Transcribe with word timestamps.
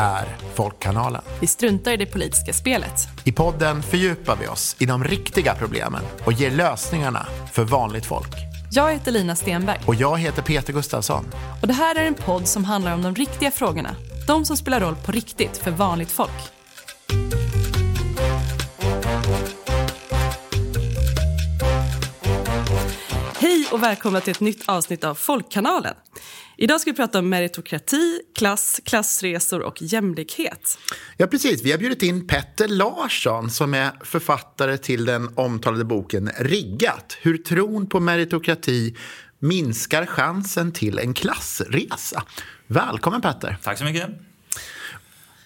är 0.00 0.36
Folkkanalen. 0.54 1.22
Vi 1.40 1.46
struntar 1.46 1.92
i 1.92 1.96
det 1.96 2.06
politiska 2.06 2.52
spelet. 2.52 3.08
I 3.24 3.32
podden 3.32 3.82
fördjupar 3.82 4.36
vi 4.40 4.46
oss 4.46 4.76
i 4.78 4.86
de 4.86 5.04
riktiga 5.04 5.54
problemen 5.54 6.02
och 6.24 6.32
ger 6.32 6.50
lösningarna 6.50 7.26
för 7.52 7.64
vanligt 7.64 8.06
folk. 8.06 8.34
Jag 8.72 8.92
heter 8.92 9.12
Lina 9.12 9.36
Stenberg. 9.36 9.80
Och 9.86 9.94
jag 9.94 10.18
heter 10.18 10.42
Peter 10.42 10.72
Gustafsson. 10.72 11.24
Och 11.62 11.68
det 11.68 11.74
här 11.74 11.94
är 11.94 12.04
en 12.04 12.14
podd 12.14 12.48
som 12.48 12.64
handlar 12.64 12.94
om 12.94 13.02
de 13.02 13.14
riktiga 13.14 13.50
frågorna. 13.50 13.96
De 14.26 14.44
som 14.44 14.56
spelar 14.56 14.80
roll 14.80 14.96
på 15.06 15.12
riktigt 15.12 15.56
för 15.56 15.70
vanligt 15.70 16.10
folk. 16.10 16.30
Hej 23.38 23.68
och 23.72 23.82
välkomna 23.82 24.20
till 24.20 24.30
ett 24.30 24.40
nytt 24.40 24.68
avsnitt 24.68 25.04
av 25.04 25.14
Folkkanalen. 25.14 25.94
Idag 26.62 26.80
ska 26.80 26.90
vi 26.90 26.96
prata 26.96 27.18
om 27.18 27.28
meritokrati, 27.28 28.20
klass, 28.34 28.80
klassresor 28.84 29.62
och 29.62 29.82
jämlikhet. 29.82 30.78
Ja, 31.16 31.26
precis. 31.26 31.64
Vi 31.64 31.70
har 31.70 31.78
bjudit 31.78 32.02
in 32.02 32.26
Petter 32.26 32.68
Larsson 32.68 33.50
som 33.50 33.74
är 33.74 33.90
författare 34.04 34.78
till 34.78 35.04
den 35.04 35.30
omtalade 35.34 35.84
boken 35.84 36.30
Riggat. 36.38 37.18
Hur 37.22 37.38
tron 37.38 37.86
på 37.86 38.00
meritokrati 38.00 38.96
minskar 39.38 40.06
chansen 40.06 40.72
till 40.72 40.98
en 40.98 41.14
klassresa. 41.14 42.22
Välkommen 42.66 43.20
Petter. 43.20 43.56
Tack 43.62 43.78
så 43.78 43.84
mycket. 43.84 44.08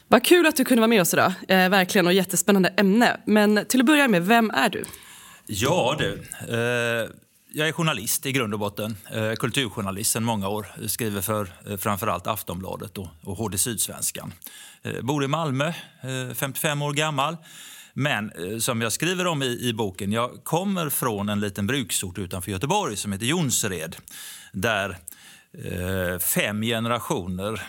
Vad 0.09 0.25
kul 0.25 0.47
att 0.47 0.57
du 0.57 0.65
kunde 0.65 0.81
vara 0.81 0.89
med 0.89 1.01
oss 1.01 1.15
idag. 1.15 1.33
Eh, 1.49 1.69
verkligen 1.69 2.07
och 2.07 2.13
jättespännande 2.13 2.69
ämne. 2.69 3.21
Men 3.27 3.65
till 3.69 3.81
att 3.81 3.87
börja 3.87 4.09
med, 4.09 4.27
vem 4.27 4.51
är 4.51 4.69
du? 4.69 4.85
Ja 5.47 5.97
du, 5.99 6.13
eh, 6.55 7.09
jag 7.55 7.69
är 7.69 7.73
journalist 7.73 8.27
i 8.27 8.33
grund 8.33 8.55
och 8.55 8.61
botten. 8.61 8.97
Eh, 9.11 9.33
kulturjournalist 9.33 10.13
sedan 10.13 10.25
många 10.25 10.49
år. 10.49 10.67
Skriver 10.87 11.21
för 11.21 11.49
eh, 11.67 11.77
framförallt 11.77 12.27
Aftonbladet 12.27 12.99
och, 12.99 13.09
och 13.25 13.37
HD 13.37 13.59
Sydsvenskan. 13.59 14.33
Eh, 14.83 15.03
bor 15.03 15.25
i 15.25 15.29
Malmö, 15.29 15.73
55 16.35 16.83
år 16.83 16.93
gammal. 16.93 17.37
Men 17.95 18.33
som 18.61 18.81
jag 18.81 18.93
skriver 18.93 19.27
om 19.27 19.43
i, 19.43 19.69
i, 19.69 19.73
boken, 19.73 20.13
jag 20.13 20.45
kommer 20.45 20.91
från 20.91 21.29
en 21.29 21.41
liten 21.41 21.67
bruksort 21.67 22.19
utanför 22.19 22.51
Göteborg 22.51 22.97
som 22.97 23.13
heter 23.13 23.27
Jonsered. 23.27 23.97
Där 24.53 24.99
eh, 25.65 26.19
fem 26.19 26.63
generationer 26.63 27.63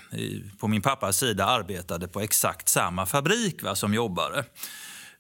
på 0.59 0.67
min 0.67 0.81
pappas 0.81 1.17
sida 1.17 1.45
arbetade 1.45 2.08
på 2.08 2.22
exakt 2.22 2.70
samma 2.70 3.05
fabrik 3.05 3.64
va, 3.64 3.75
som 3.75 3.94
jobbare. 3.94 4.44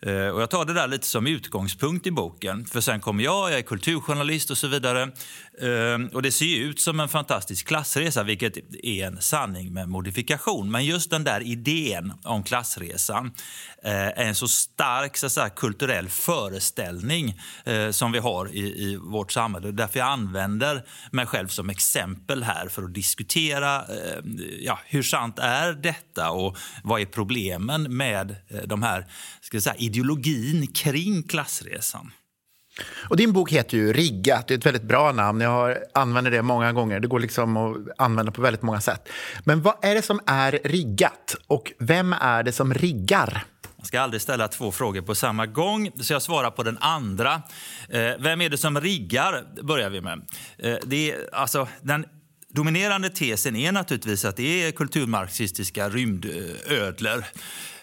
Eh, 0.05 0.27
och 0.27 0.41
jag 0.41 0.49
tar 0.49 0.65
det 0.65 0.73
där 0.73 0.87
lite 0.87 1.07
som 1.07 1.27
utgångspunkt 1.27 2.07
i 2.07 2.11
boken. 2.11 2.65
För 2.65 2.81
sen 2.81 3.01
kommer 3.01 3.23
jag, 3.23 3.51
jag 3.51 3.59
är 3.59 3.63
kulturjournalist 3.63 4.51
och 4.51 4.57
så 4.57 4.67
vidare. 4.67 5.01
Eh, 5.61 6.13
och 6.13 6.21
det 6.21 6.31
ser 6.31 6.57
ut 6.57 6.79
som 6.79 6.99
en 6.99 7.09
fantastisk 7.09 7.67
klassresa, 7.67 8.23
vilket 8.23 8.57
är 8.83 9.05
en 9.05 9.21
sanning 9.21 9.73
med 9.73 9.89
modifikation. 9.89 10.71
Men 10.71 10.85
just 10.85 11.09
den 11.09 11.23
där 11.23 11.41
idén 11.41 12.13
om 12.23 12.43
klassresan 12.43 13.33
eh, 13.83 13.93
är 13.93 14.25
en 14.25 14.35
så 14.35 14.47
stark 14.47 15.17
så 15.17 15.29
säga, 15.29 15.49
kulturell 15.49 16.09
föreställning 16.09 17.41
som 17.91 18.11
vi 18.11 18.19
har 18.19 18.55
i, 18.55 18.59
i 18.59 18.95
vårt 18.95 19.31
samhälle. 19.31 19.71
Därför 19.71 19.99
jag 19.99 20.07
använder 20.07 20.83
mig 21.11 21.25
själv 21.25 21.47
som 21.47 21.69
exempel 21.69 22.43
här 22.43 22.67
för 22.67 22.83
att 22.83 22.93
diskutera 22.93 23.85
ja, 24.59 24.79
hur 24.85 25.03
sant 25.03 25.39
är 25.39 25.73
detta 25.73 26.31
och 26.31 26.57
vad 26.83 27.01
är 27.01 27.05
problemen 27.05 27.97
med 27.97 28.35
de 28.65 28.83
här 28.83 29.07
ska 29.41 29.61
säga, 29.61 29.75
ideologin 29.95 30.67
kring 30.67 31.23
klassresan. 31.23 32.11
Och 33.09 33.17
din 33.17 33.33
bok 33.33 33.51
heter 33.51 33.77
ju 33.77 33.93
Riggat, 33.93 34.47
det 34.47 34.53
är 34.53 34.57
ett 34.57 34.65
väldigt 34.65 34.83
bra 34.83 35.11
namn. 35.11 35.41
Jag 35.41 35.49
har, 35.49 35.77
använder 35.93 36.31
det 36.31 36.41
många 36.41 36.73
gånger. 36.73 36.99
Det 36.99 37.07
går 37.07 37.19
liksom 37.19 37.57
att 37.57 37.77
använda 37.97 38.31
på 38.31 38.41
väldigt 38.41 38.61
många 38.61 38.81
sätt. 38.81 39.09
Men 39.43 39.61
vad 39.61 39.75
är 39.81 39.95
det 39.95 40.01
som 40.01 40.19
är 40.25 40.59
riggat 40.63 41.35
och 41.47 41.71
vem 41.79 42.13
är 42.13 42.43
det 42.43 42.51
som 42.51 42.73
riggar? 42.73 43.43
Man 43.77 43.85
ska 43.85 44.01
aldrig 44.01 44.21
ställa 44.21 44.47
två 44.47 44.71
frågor 44.71 45.01
på 45.01 45.15
samma 45.15 45.45
gång, 45.45 45.91
så 46.01 46.13
jag 46.13 46.21
svarar 46.21 46.51
på 46.51 46.63
den 46.63 46.77
andra. 46.77 47.41
Eh, 47.89 48.11
vem 48.19 48.41
är 48.41 48.49
det 48.49 48.57
som 48.57 48.81
riggar, 48.81 49.63
börjar 49.63 49.89
vi 49.89 50.01
med. 50.01 50.21
Eh, 50.57 50.77
det 50.85 51.11
är, 51.11 51.35
alltså, 51.35 51.67
den 51.81 52.05
dominerande 52.49 53.09
tesen 53.09 53.55
är 53.55 53.71
naturligtvis 53.71 54.25
att 54.25 54.35
det 54.35 54.67
är 54.67 54.71
kulturmarxistiska 54.71 55.89
rymdödlor 55.89 57.23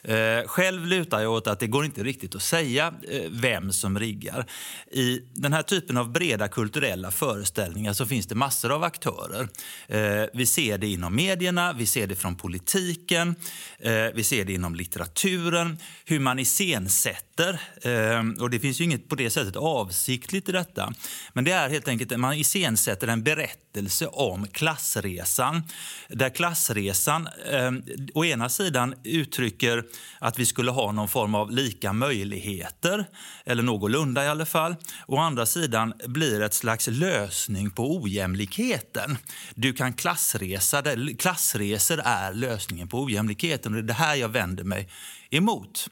Eh, 0.05 0.47
själv 0.47 0.87
lutar 0.87 1.21
jag 1.21 1.33
åt 1.33 1.47
att 1.47 1.61
det 1.61 1.67
går 1.67 1.85
inte 1.85 2.03
riktigt 2.03 2.35
att 2.35 2.43
säga 2.43 2.95
eh, 3.09 3.23
vem 3.31 3.73
som 3.73 3.99
riggar. 3.99 4.47
I 4.91 5.21
den 5.35 5.53
här 5.53 5.63
typen 5.63 5.97
av 5.97 6.13
breda 6.13 6.49
kulturella 6.49 7.11
föreställningar 7.11 7.93
så 7.93 8.07
finns 8.07 8.27
det 8.27 8.35
massor 8.35 8.73
av 8.73 8.85
aktörer. 8.85 9.49
Eh, 9.89 10.29
vi 10.35 10.47
ser 10.47 10.79
det 10.79 10.87
inom 10.87 11.17
medierna, 11.17 11.73
vi 11.73 11.87
ser 11.87 12.07
det 12.07 12.17
från 12.17 12.37
politiken, 12.37 13.35
eh, 13.79 14.07
vi 14.15 14.25
ser 14.25 14.45
det 14.45 14.53
inom 14.53 14.75
litteraturen, 14.75 15.79
hur 16.05 16.19
man 16.19 16.39
iscensätter. 16.39 17.61
Eh, 17.83 18.43
och 18.43 18.51
det 18.51 18.59
finns 18.61 18.81
ju 18.81 18.85
inget 18.85 19.09
på 19.09 19.15
det 19.15 19.31
sättet 19.31 19.57
avsiktligt 19.57 20.49
i 20.49 20.53
detta. 20.53 20.93
Men 21.33 21.45
det 21.45 21.53
är 21.53 21.69
helt 21.69 21.89
enkelt 21.89 22.13
att 22.13 22.21
man 22.21 22.35
iscensätter 22.35 23.09
en 23.09 23.23
berättelse 23.23 24.07
om 24.07 24.47
klassresan. 24.47 25.63
Där 26.09 26.31
klassresan 26.31 27.29
eh, 27.51 27.73
å 28.15 28.25
ena 28.25 28.49
sidan 28.49 28.95
uttrycker 29.05 29.85
att 30.19 30.39
vi 30.39 30.47
skulle 30.47 30.71
ha 30.71 30.93
någon 30.93 31.09
form 31.09 31.35
av 31.35 31.51
lika 31.51 31.93
möjligheter, 31.93 33.05
eller 33.45 33.63
någorlunda 33.63 34.25
i 34.25 34.29
alla 34.29 34.47
fall. 34.47 34.77
Å 35.07 35.17
andra 35.17 35.47
sidan 35.47 35.93
blir 36.07 36.43
ett 36.43 36.55
slags 36.55 36.87
lösning 36.87 37.71
på 37.71 37.97
ojämlikheten. 37.97 39.19
Du 39.55 39.73
kan 39.73 39.93
klassresa, 39.93 40.83
klassresor 41.19 42.01
är 42.05 42.33
lösningen 42.33 42.89
på 42.89 43.03
ojämlikheten 43.03 43.73
och 43.73 43.83
det 43.83 43.85
är 43.85 43.89
det 43.89 43.93
här 43.93 44.15
jag 44.15 44.29
vänder 44.29 44.65
mig 44.65 44.89
emot. 45.31 45.89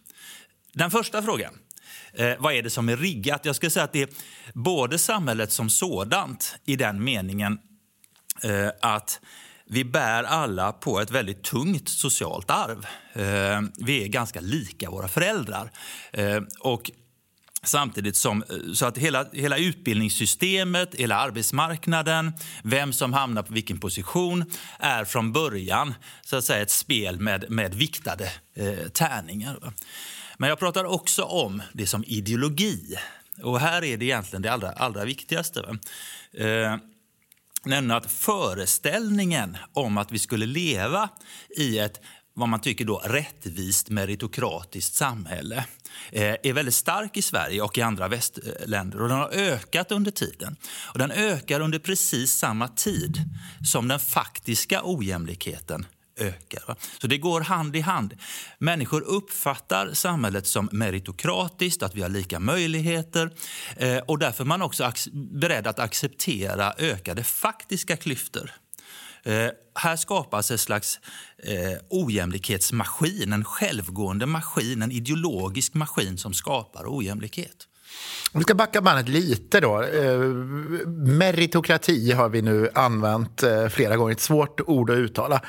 Den 0.72 0.90
första 0.90 1.22
frågan. 1.22 1.54
Eh, 2.12 2.32
vad 2.38 2.54
är 2.54 2.62
det 2.62 2.70
som 2.70 2.88
är 2.88 2.96
riggat? 2.96 3.44
Jag 3.44 3.56
skulle 3.56 3.70
säga 3.70 3.84
att 3.84 3.92
det 3.92 4.02
är 4.02 4.08
både 4.54 4.98
samhället 4.98 5.52
som 5.52 5.70
sådant 5.70 6.56
i 6.64 6.76
den 6.76 7.04
meningen 7.04 7.58
eh, 8.42 8.68
att 8.82 9.20
vi 9.72 9.84
bär 9.84 10.24
alla 10.24 10.72
på 10.72 11.00
ett 11.00 11.10
väldigt 11.10 11.42
tungt 11.42 11.88
socialt 11.88 12.50
arv. 12.50 12.86
Eh, 13.12 13.60
vi 13.86 14.04
är 14.04 14.08
ganska 14.08 14.40
lika 14.40 14.90
våra 14.90 15.08
föräldrar. 15.08 15.70
Eh, 16.12 16.40
och 16.60 16.90
Samtidigt 17.62 18.16
som 18.16 18.42
eh, 18.42 18.72
så 18.72 18.86
att 18.86 18.98
hela, 18.98 19.26
hela 19.32 19.58
utbildningssystemet, 19.58 20.94
hela 20.94 21.16
arbetsmarknaden, 21.16 22.32
vem 22.62 22.92
som 22.92 23.12
hamnar 23.12 23.42
på 23.42 23.52
vilken 23.52 23.80
position 23.80 24.44
är 24.78 25.04
från 25.04 25.32
början 25.32 25.94
så 26.22 26.36
att 26.36 26.44
säga 26.44 26.62
ett 26.62 26.70
spel 26.70 27.20
med, 27.20 27.50
med 27.50 27.74
viktade 27.74 28.32
eh, 28.54 28.88
tärningar. 28.88 29.72
Men 30.38 30.48
jag 30.48 30.58
pratar 30.58 30.84
också 30.84 31.22
om 31.22 31.62
det 31.72 31.86
som 31.86 32.04
ideologi. 32.06 32.96
Och 33.42 33.60
här 33.60 33.84
är 33.84 33.96
det 33.96 34.04
egentligen 34.04 34.42
det 34.42 34.52
allra, 34.52 34.72
allra 34.72 35.04
viktigaste. 35.04 35.78
Eh, 36.34 36.76
nämna 37.64 37.96
att 37.96 38.10
föreställningen 38.10 39.56
om 39.72 39.98
att 39.98 40.12
vi 40.12 40.18
skulle 40.18 40.46
leva 40.46 41.08
i 41.56 41.78
ett 41.78 42.00
vad 42.34 42.48
man 42.48 42.60
tycker 42.60 42.84
då 42.84 42.98
rättvist 42.98 43.90
meritokratiskt 43.90 44.94
samhälle 44.94 45.64
eh, 46.12 46.34
är 46.42 46.52
väldigt 46.52 46.74
stark 46.74 47.16
i 47.16 47.22
Sverige 47.22 47.62
och 47.62 47.78
i 47.78 47.82
andra 47.82 48.08
västländer. 48.08 49.02
Och 49.02 49.08
den 49.08 49.18
har 49.18 49.28
ökat 49.28 49.92
under 49.92 50.10
tiden. 50.10 50.56
Och 50.92 50.98
den 50.98 51.10
ökar 51.10 51.60
under 51.60 51.78
precis 51.78 52.32
samma 52.32 52.68
tid 52.68 53.16
som 53.72 53.88
den 53.88 54.00
faktiska 54.00 54.80
ojämlikheten 54.84 55.86
ökar. 56.20 56.76
Så 57.00 57.06
det 57.06 57.18
går 57.18 57.40
hand 57.40 57.76
i 57.76 57.80
hand. 57.80 58.14
Människor 58.58 59.00
uppfattar 59.00 59.92
samhället 59.92 60.46
som 60.46 60.68
meritokratiskt, 60.72 61.82
att 61.82 61.94
vi 61.94 62.02
har 62.02 62.08
lika 62.08 62.40
möjligheter 62.40 63.30
eh, 63.76 63.98
och 63.98 64.18
därför 64.18 64.44
är 64.44 64.48
man 64.48 64.62
också 64.62 64.92
beredd 65.12 65.66
att 65.66 65.78
acceptera 65.78 66.74
ökade 66.78 67.24
faktiska 67.24 67.96
klyftor. 67.96 68.52
Eh, 69.22 69.48
här 69.74 69.96
skapas 69.96 70.50
en 70.50 70.58
slags 70.58 71.00
eh, 71.38 71.78
ojämlikhetsmaskin, 71.90 73.32
en 73.32 73.44
självgående 73.44 74.26
maskin, 74.26 74.82
en 74.82 74.92
ideologisk 74.92 75.74
maskin 75.74 76.18
som 76.18 76.34
skapar 76.34 76.84
ojämlikhet. 76.86 77.66
Om 78.32 78.40
vi 78.40 78.44
ska 78.44 78.54
backa 78.54 78.80
bandet 78.80 79.08
lite 79.08 79.60
då. 79.60 79.82
Eh, 79.82 80.18
meritokrati 80.96 82.12
har 82.12 82.28
vi 82.28 82.42
nu 82.42 82.70
använt 82.74 83.42
eh, 83.42 83.68
flera 83.68 83.96
gånger. 83.96 84.12
Ett 84.12 84.20
svårt 84.20 84.60
ord 84.60 84.90
att 84.90 84.96
uttala. 84.96 85.40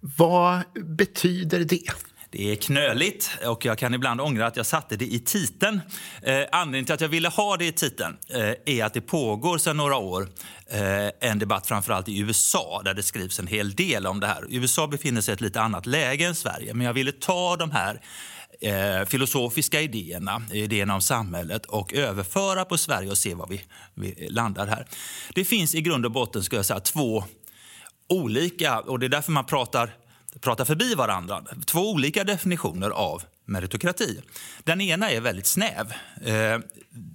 Vad 0.00 0.60
betyder 0.74 1.58
det? 1.58 1.82
Det 2.32 2.52
är 2.52 2.56
knöligt 2.56 3.30
och 3.46 3.64
jag 3.64 3.78
kan 3.78 3.94
ibland 3.94 4.20
ångra 4.20 4.46
att 4.46 4.56
jag 4.56 4.66
satte 4.66 4.96
det 4.96 5.04
i 5.04 5.18
titeln. 5.18 5.80
Eh, 6.22 6.42
anledningen 6.52 6.84
till 6.84 6.94
att 6.94 7.00
jag 7.00 7.08
ville 7.08 7.28
ha 7.28 7.56
det 7.56 7.66
i 7.66 7.72
titeln 7.72 8.16
eh, 8.28 8.76
är 8.76 8.84
att 8.84 8.94
det 8.94 9.00
pågår 9.00 9.58
sedan 9.58 9.76
några 9.76 9.96
år 9.96 10.28
eh, 10.70 11.30
en 11.30 11.38
debatt 11.38 11.66
framförallt 11.66 12.08
i 12.08 12.18
USA 12.18 12.82
där 12.84 12.94
det 12.94 13.02
skrivs 13.02 13.38
en 13.38 13.46
hel 13.46 13.74
del 13.74 14.06
om 14.06 14.20
det 14.20 14.26
här. 14.26 14.44
USA 14.48 14.86
befinner 14.86 15.20
sig 15.20 15.32
i 15.32 15.34
ett 15.34 15.40
lite 15.40 15.60
annat 15.60 15.86
läge 15.86 16.26
än 16.26 16.34
Sverige 16.34 16.74
men 16.74 16.86
jag 16.86 16.92
ville 16.92 17.12
ta 17.12 17.56
de 17.56 17.70
här 17.70 18.00
eh, 18.60 19.06
filosofiska 19.06 19.80
idéerna, 19.80 20.42
idéerna 20.52 20.94
om 20.94 21.00
samhället 21.00 21.66
och 21.66 21.94
överföra 21.94 22.64
på 22.64 22.78
Sverige 22.78 23.10
och 23.10 23.18
se 23.18 23.34
var 23.34 23.46
vi, 23.46 23.62
vi 23.94 24.28
landar 24.28 24.66
här. 24.66 24.86
Det 25.34 25.44
finns 25.44 25.74
i 25.74 25.80
grund 25.80 26.04
och 26.04 26.12
botten 26.12 26.42
ska 26.42 26.56
jag 26.56 26.66
säga, 26.66 26.80
två 26.80 27.24
olika, 28.08 28.80
och 28.80 28.98
det 28.98 29.06
är 29.06 29.10
därför 29.10 29.32
man 29.32 29.44
pratar 29.44 29.94
pratar 30.40 30.64
förbi 30.64 30.94
varandra. 30.94 31.44
Två 31.66 31.90
olika 31.90 32.24
definitioner 32.24 32.90
av 32.90 33.22
meritokrati. 33.44 34.20
Den 34.64 34.80
ena 34.80 35.10
är 35.10 35.20
väldigt 35.20 35.46
snäv. 35.46 35.92
Eh, 36.24 36.58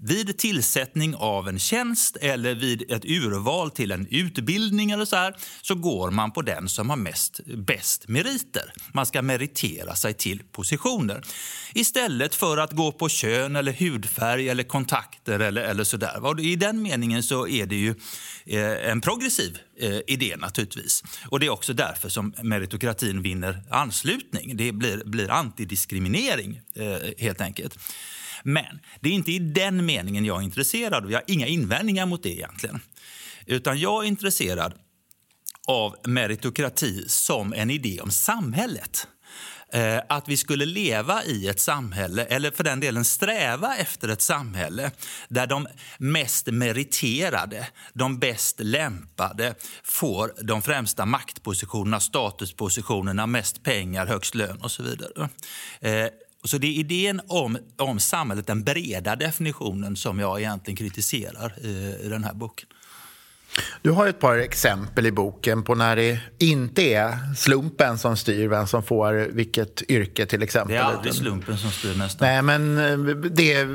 vid 0.02 0.38
tillsättning 0.38 1.16
av 1.16 1.48
en 1.48 1.60
tjänst 1.60 2.18
eller 2.22 2.56
vid 2.56 2.92
ett 2.92 3.06
urval 3.06 3.72
till 3.72 3.92
en 3.92 4.08
utbildning 4.10 4.92
eller 4.92 5.06
så, 5.06 5.16
här, 5.16 5.36
så 5.62 5.76
går 5.76 6.12
man 6.12 6.32
på 6.32 6.42
den 6.42 6.70
som 6.70 6.90
har 6.90 6.98
mest, 6.98 7.40
bäst 7.46 8.08
meriter. 8.08 8.74
Man 8.94 9.06
ska 9.06 9.22
meritera 9.22 9.96
sig 9.96 10.14
till 10.14 10.44
positioner 10.52 11.24
istället 11.74 12.36
för 12.36 12.58
att 12.58 12.72
gå 12.72 12.92
på 12.92 13.10
kön, 13.10 13.56
eller 13.56 13.72
hudfärg 13.72 14.50
eller 14.50 14.64
kontakter. 14.64 15.40
eller, 15.40 15.62
eller 15.62 15.84
så 15.84 15.98
där. 15.98 16.40
I 16.40 16.56
den 16.56 16.82
meningen 16.82 17.24
så 17.24 17.48
är 17.48 17.66
det 17.66 17.76
ju 17.76 17.96
eh, 18.46 18.90
en 18.90 19.02
progressiv 19.02 19.58
eh, 19.80 20.00
idé 20.08 20.36
naturligtvis. 20.38 21.04
Och 21.30 21.40
Det 21.40 21.46
är 21.46 21.50
också 21.50 21.74
därför 21.74 22.10
som 22.10 22.34
meritokratin 22.42 23.22
vinner 23.22 23.64
anslutning. 23.70 24.58
Det 24.58 24.72
blir, 24.72 25.04
blir 25.06 25.32
antidiskriminering 25.32 26.62
eh, 26.76 26.98
helt 27.18 27.42
enkelt. 27.42 27.78
Men 28.48 28.80
det 29.00 29.10
är 29.10 29.14
inte 29.14 29.32
i 29.32 29.40
den 29.40 29.86
meningen 29.86 30.26
jag 30.26 30.40
är 30.40 30.44
intresserad 30.44 31.06
och 31.06 31.12
jag 31.12 31.18
har 31.18 31.24
inga 31.28 31.48
invändningar 31.48 32.06
mot 32.06 32.24
det 32.24 32.30
egentligen. 32.30 32.80
Utan 33.46 33.80
jag 33.80 34.04
är 34.04 34.08
intresserad 34.08 34.74
av 35.68 35.96
meritokrati 36.04 37.06
som 37.08 37.54
en 37.54 37.70
idé 37.70 38.02
om 38.02 38.12
samhället. 38.12 39.08
Eh, 39.74 40.00
att 40.10 40.28
vi 40.28 40.38
skulle 40.38 40.66
leva 40.66 41.24
i 41.24 41.48
ett 41.48 41.60
samhälle, 41.60 42.26
eller 42.26 42.52
för 42.52 42.64
den 42.64 42.80
delen 42.80 43.06
sträva 43.06 43.76
efter 43.76 44.10
ett 44.10 44.22
samhälle 44.22 44.92
där 45.28 45.48
de 45.48 45.68
mest 45.98 46.48
meriterade, 46.48 47.68
de 47.94 48.20
bäst 48.20 48.60
lämpade 48.60 49.56
får 49.84 50.34
de 50.42 50.62
främsta 50.62 51.06
maktpositionerna, 51.06 52.00
statuspositionerna, 52.00 53.28
mest 53.28 53.64
pengar, 53.64 54.06
högst 54.06 54.36
lön 54.36 54.62
och 54.62 54.72
så 54.72 54.84
vidare. 54.84 55.30
Eh, 55.80 56.08
och 56.46 56.50
så 56.50 56.58
det 56.58 56.68
är 56.68 56.80
idén 56.80 57.22
om, 57.28 57.58
om 57.78 58.00
samhället, 58.00 58.48
den 58.48 58.64
breda 58.64 59.16
definitionen, 59.16 59.96
som 59.96 60.20
jag 60.20 60.40
egentligen 60.40 60.76
kritiserar 60.76 61.66
i, 61.66 61.98
i 62.04 62.10
den 62.10 62.24
här 62.24 62.34
boken. 62.34 62.70
Du 63.82 63.92
har 63.92 64.08
ett 64.08 64.20
par 64.20 64.38
exempel 64.38 65.06
i 65.06 65.12
boken 65.12 65.64
på 65.64 65.76
när 65.76 65.96
det 65.96 66.20
inte 66.38 66.82
är 66.82 67.36
slumpen 67.36 67.98
som 67.98 68.18
styr 68.18 68.48
vem 68.48 68.68
som 68.68 68.84
får 68.84 69.14
vilket 69.14 69.92
yrke 69.92 70.26
till 70.26 70.44
exempel. 70.44 70.76
Det 70.76 70.82
är 70.82 70.84
aldrig 70.84 71.14
slumpen 71.14 71.58
som 71.58 71.72
styr 71.72 71.96
nästan. 71.96 72.28
Nej, 72.28 72.42
men 72.42 72.78
eh, 72.78 73.16
det, 73.16 73.68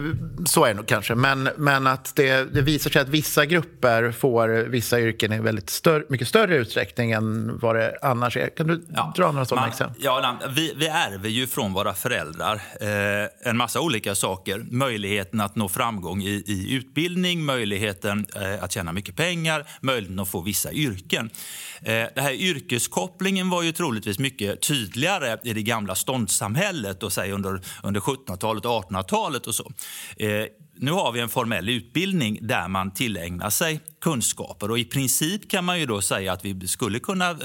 så 0.47 0.65
är 0.65 0.69
det 0.69 0.75
nog 0.75 0.87
kanske. 0.87 1.15
Men, 1.15 1.49
men 1.57 1.87
att 1.87 2.13
det, 2.17 2.55
det 2.55 2.63
visar 2.63 2.91
sig 2.91 3.03
att 3.03 3.09
vissa 3.09 3.47
grupper 3.47 4.13
får 4.13 4.49
vissa 4.49 5.01
yrken 5.01 5.33
i 5.33 5.41
väldigt 5.41 5.71
större, 5.71 6.05
mycket 6.09 6.29
större 6.29 6.57
utsträckning 6.57 7.13
än 7.13 7.59
vad 7.59 7.77
det 7.77 7.99
annars 8.03 8.37
är. 8.37 8.49
Kan 8.49 8.67
du 8.67 8.83
ja, 8.95 9.13
dra 9.17 9.33
några 9.33 9.45
sådana 9.45 9.63
man, 9.63 9.71
exempel? 9.71 10.03
Ja, 10.05 10.39
vi, 10.49 10.75
vi 10.77 10.87
ärver 10.87 11.29
ju 11.29 11.47
från 11.47 11.73
våra 11.73 11.95
föräldrar 11.95 12.63
eh, 12.81 13.49
en 13.51 13.57
massa 13.57 13.81
olika 13.81 14.15
saker. 14.15 14.67
Möjligheten 14.71 15.41
att 15.41 15.57
nå 15.57 15.69
framgång 15.69 16.23
i, 16.23 16.45
i 16.47 16.75
utbildning, 16.75 17.45
möjligheten 17.45 18.27
eh, 18.37 18.65
att 18.65 18.73
tjäna 18.73 18.93
mycket 18.93 19.17
pengar, 19.17 19.67
möjligheten 19.81 20.19
att 20.19 20.29
få 20.29 20.41
vissa 20.41 20.73
yrken. 20.73 21.31
Eh, 21.83 22.07
det 22.15 22.21
här 22.21 22.33
yrkeskopplingen 22.33 23.51
var 23.51 23.63
ju 23.63 23.73
troligtvis 23.73 24.19
mycket 24.19 24.63
tydligare 24.63 25.39
i 25.45 25.53
det 25.53 25.63
gamla 25.63 25.95
ståndssamhället 25.95 27.03
och 27.03 27.13
säg 27.13 27.33
under, 27.33 27.61
under 27.83 28.01
1700-talet 28.01 28.65
och 28.65 28.91
1800-talet. 28.91 29.47
och 29.47 29.55
så. 29.55 29.73
Eh, 30.17 30.47
nu 30.83 30.91
har 30.91 31.13
vi 31.13 31.21
en 31.21 31.29
formell 31.29 31.69
utbildning 31.69 32.39
där 32.43 32.69
man 32.69 32.91
tillägnar 32.91 33.51
sig 33.51 33.81
kunskaper. 34.01 34.71
Och 34.71 34.79
I 34.79 34.85
princip 34.85 35.51
kan 35.51 35.65
man 35.65 35.81
ju 35.81 35.87
då 35.87 36.03
säga 36.03 36.33
att 36.33 36.45
vi 36.45 36.69
skulle 36.69 36.99
kunna 36.99 37.31
eh, 37.31 37.37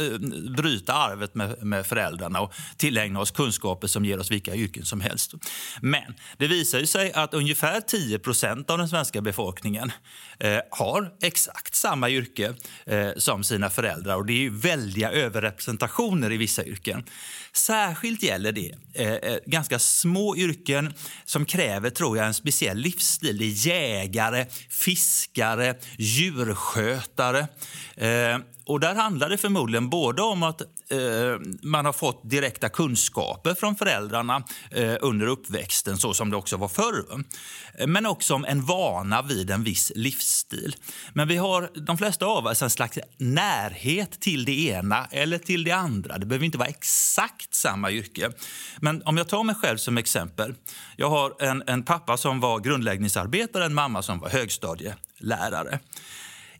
bryta 0.57 0.93
arvet 0.93 1.35
med, 1.35 1.63
med 1.63 1.85
föräldrarna 1.85 2.41
och 2.41 2.53
tillägna 2.77 3.19
oss 3.19 3.31
kunskaper 3.31 3.87
som 3.87 4.05
ger 4.05 4.19
oss 4.19 4.31
vilka 4.31 4.55
yrken 4.55 4.85
som 4.85 5.01
helst. 5.01 5.33
Men 5.81 6.15
det 6.37 6.47
visar 6.47 6.79
ju 6.79 6.85
sig 6.85 7.13
att 7.13 7.33
ungefär 7.33 7.79
10% 7.79 8.71
av 8.71 8.77
den 8.77 8.89
svenska 8.89 9.21
befolkningen 9.21 9.91
eh, 10.39 10.59
har 10.71 11.11
exakt 11.21 11.75
samma 11.75 12.09
yrke 12.09 12.53
eh, 12.85 13.09
som 13.17 13.43
sina 13.43 13.69
föräldrar. 13.69 14.15
Och 14.15 14.25
Det 14.25 14.33
är 14.33 14.41
ju 14.41 14.57
väldiga 14.57 15.11
överrepresentationer 15.11 16.31
i 16.31 16.37
vissa 16.37 16.65
yrken. 16.65 17.03
Särskilt 17.53 18.23
gäller 18.23 18.51
det 18.51 18.71
eh, 18.93 19.13
eh 19.13 19.37
ganska 19.45 19.79
små 19.79 20.35
yrken 20.37 20.93
som 21.25 21.45
kräver 21.45 21.89
tror 21.89 22.17
jag, 22.17 22.27
en 22.27 22.33
speciell 22.33 22.77
livsstil. 22.77 23.24
Det 23.33 23.45
är 23.45 23.67
jägare, 23.67 24.45
fiskare, 24.69 25.75
djurskötare. 25.97 27.47
Eh, 27.95 28.37
och 28.65 28.79
där 28.79 28.95
handlar 28.95 29.29
det 29.29 29.37
förmodligen 29.37 29.89
både 29.89 30.21
om 30.21 30.43
att 30.43 30.61
eh, 30.61 30.97
man 31.61 31.85
har 31.85 31.93
fått 31.93 32.29
direkta 32.29 32.69
kunskaper 32.69 33.53
från 33.53 33.75
föräldrarna 33.75 34.43
eh, 34.71 34.95
under 35.01 35.27
uppväxten, 35.27 35.97
så 35.97 36.13
som 36.13 36.29
det 36.29 36.37
också 36.37 36.57
var 36.57 36.67
förr. 36.67 37.05
Men 37.87 38.05
också 38.05 38.33
om 38.33 38.45
en 38.45 38.65
vana 38.65 39.21
vid 39.21 39.51
en 39.51 39.63
viss 39.63 39.91
livsstil. 39.95 40.75
Men 41.13 41.27
vi 41.27 41.37
har, 41.37 41.69
de 41.85 41.97
flesta 41.97 42.25
av 42.25 42.45
oss, 42.45 42.61
en 42.61 42.69
slags 42.69 42.99
närhet 43.17 44.19
till 44.19 44.45
det 44.45 44.67
ena 44.67 45.07
eller 45.11 45.37
till 45.37 45.63
det 45.63 45.71
andra. 45.71 46.17
Det 46.17 46.25
behöver 46.25 46.45
inte 46.45 46.57
vara 46.57 46.69
exakt 46.69 47.53
samma 47.53 47.91
yrke. 47.91 48.31
Men 48.79 49.03
om 49.05 49.17
jag 49.17 49.29
tar 49.29 49.43
mig 49.43 49.55
själv 49.55 49.77
som 49.77 49.97
exempel. 49.97 50.53
Jag 50.95 51.09
har 51.09 51.43
en, 51.43 51.63
en 51.67 51.83
pappa 51.83 52.17
som 52.17 52.39
var 52.39 52.59
grundläggningsarbetare, 52.59 53.65
en 53.65 53.73
mamma 53.73 54.01
som 54.01 54.19
var 54.19 54.29
högstadielärare 54.29 55.79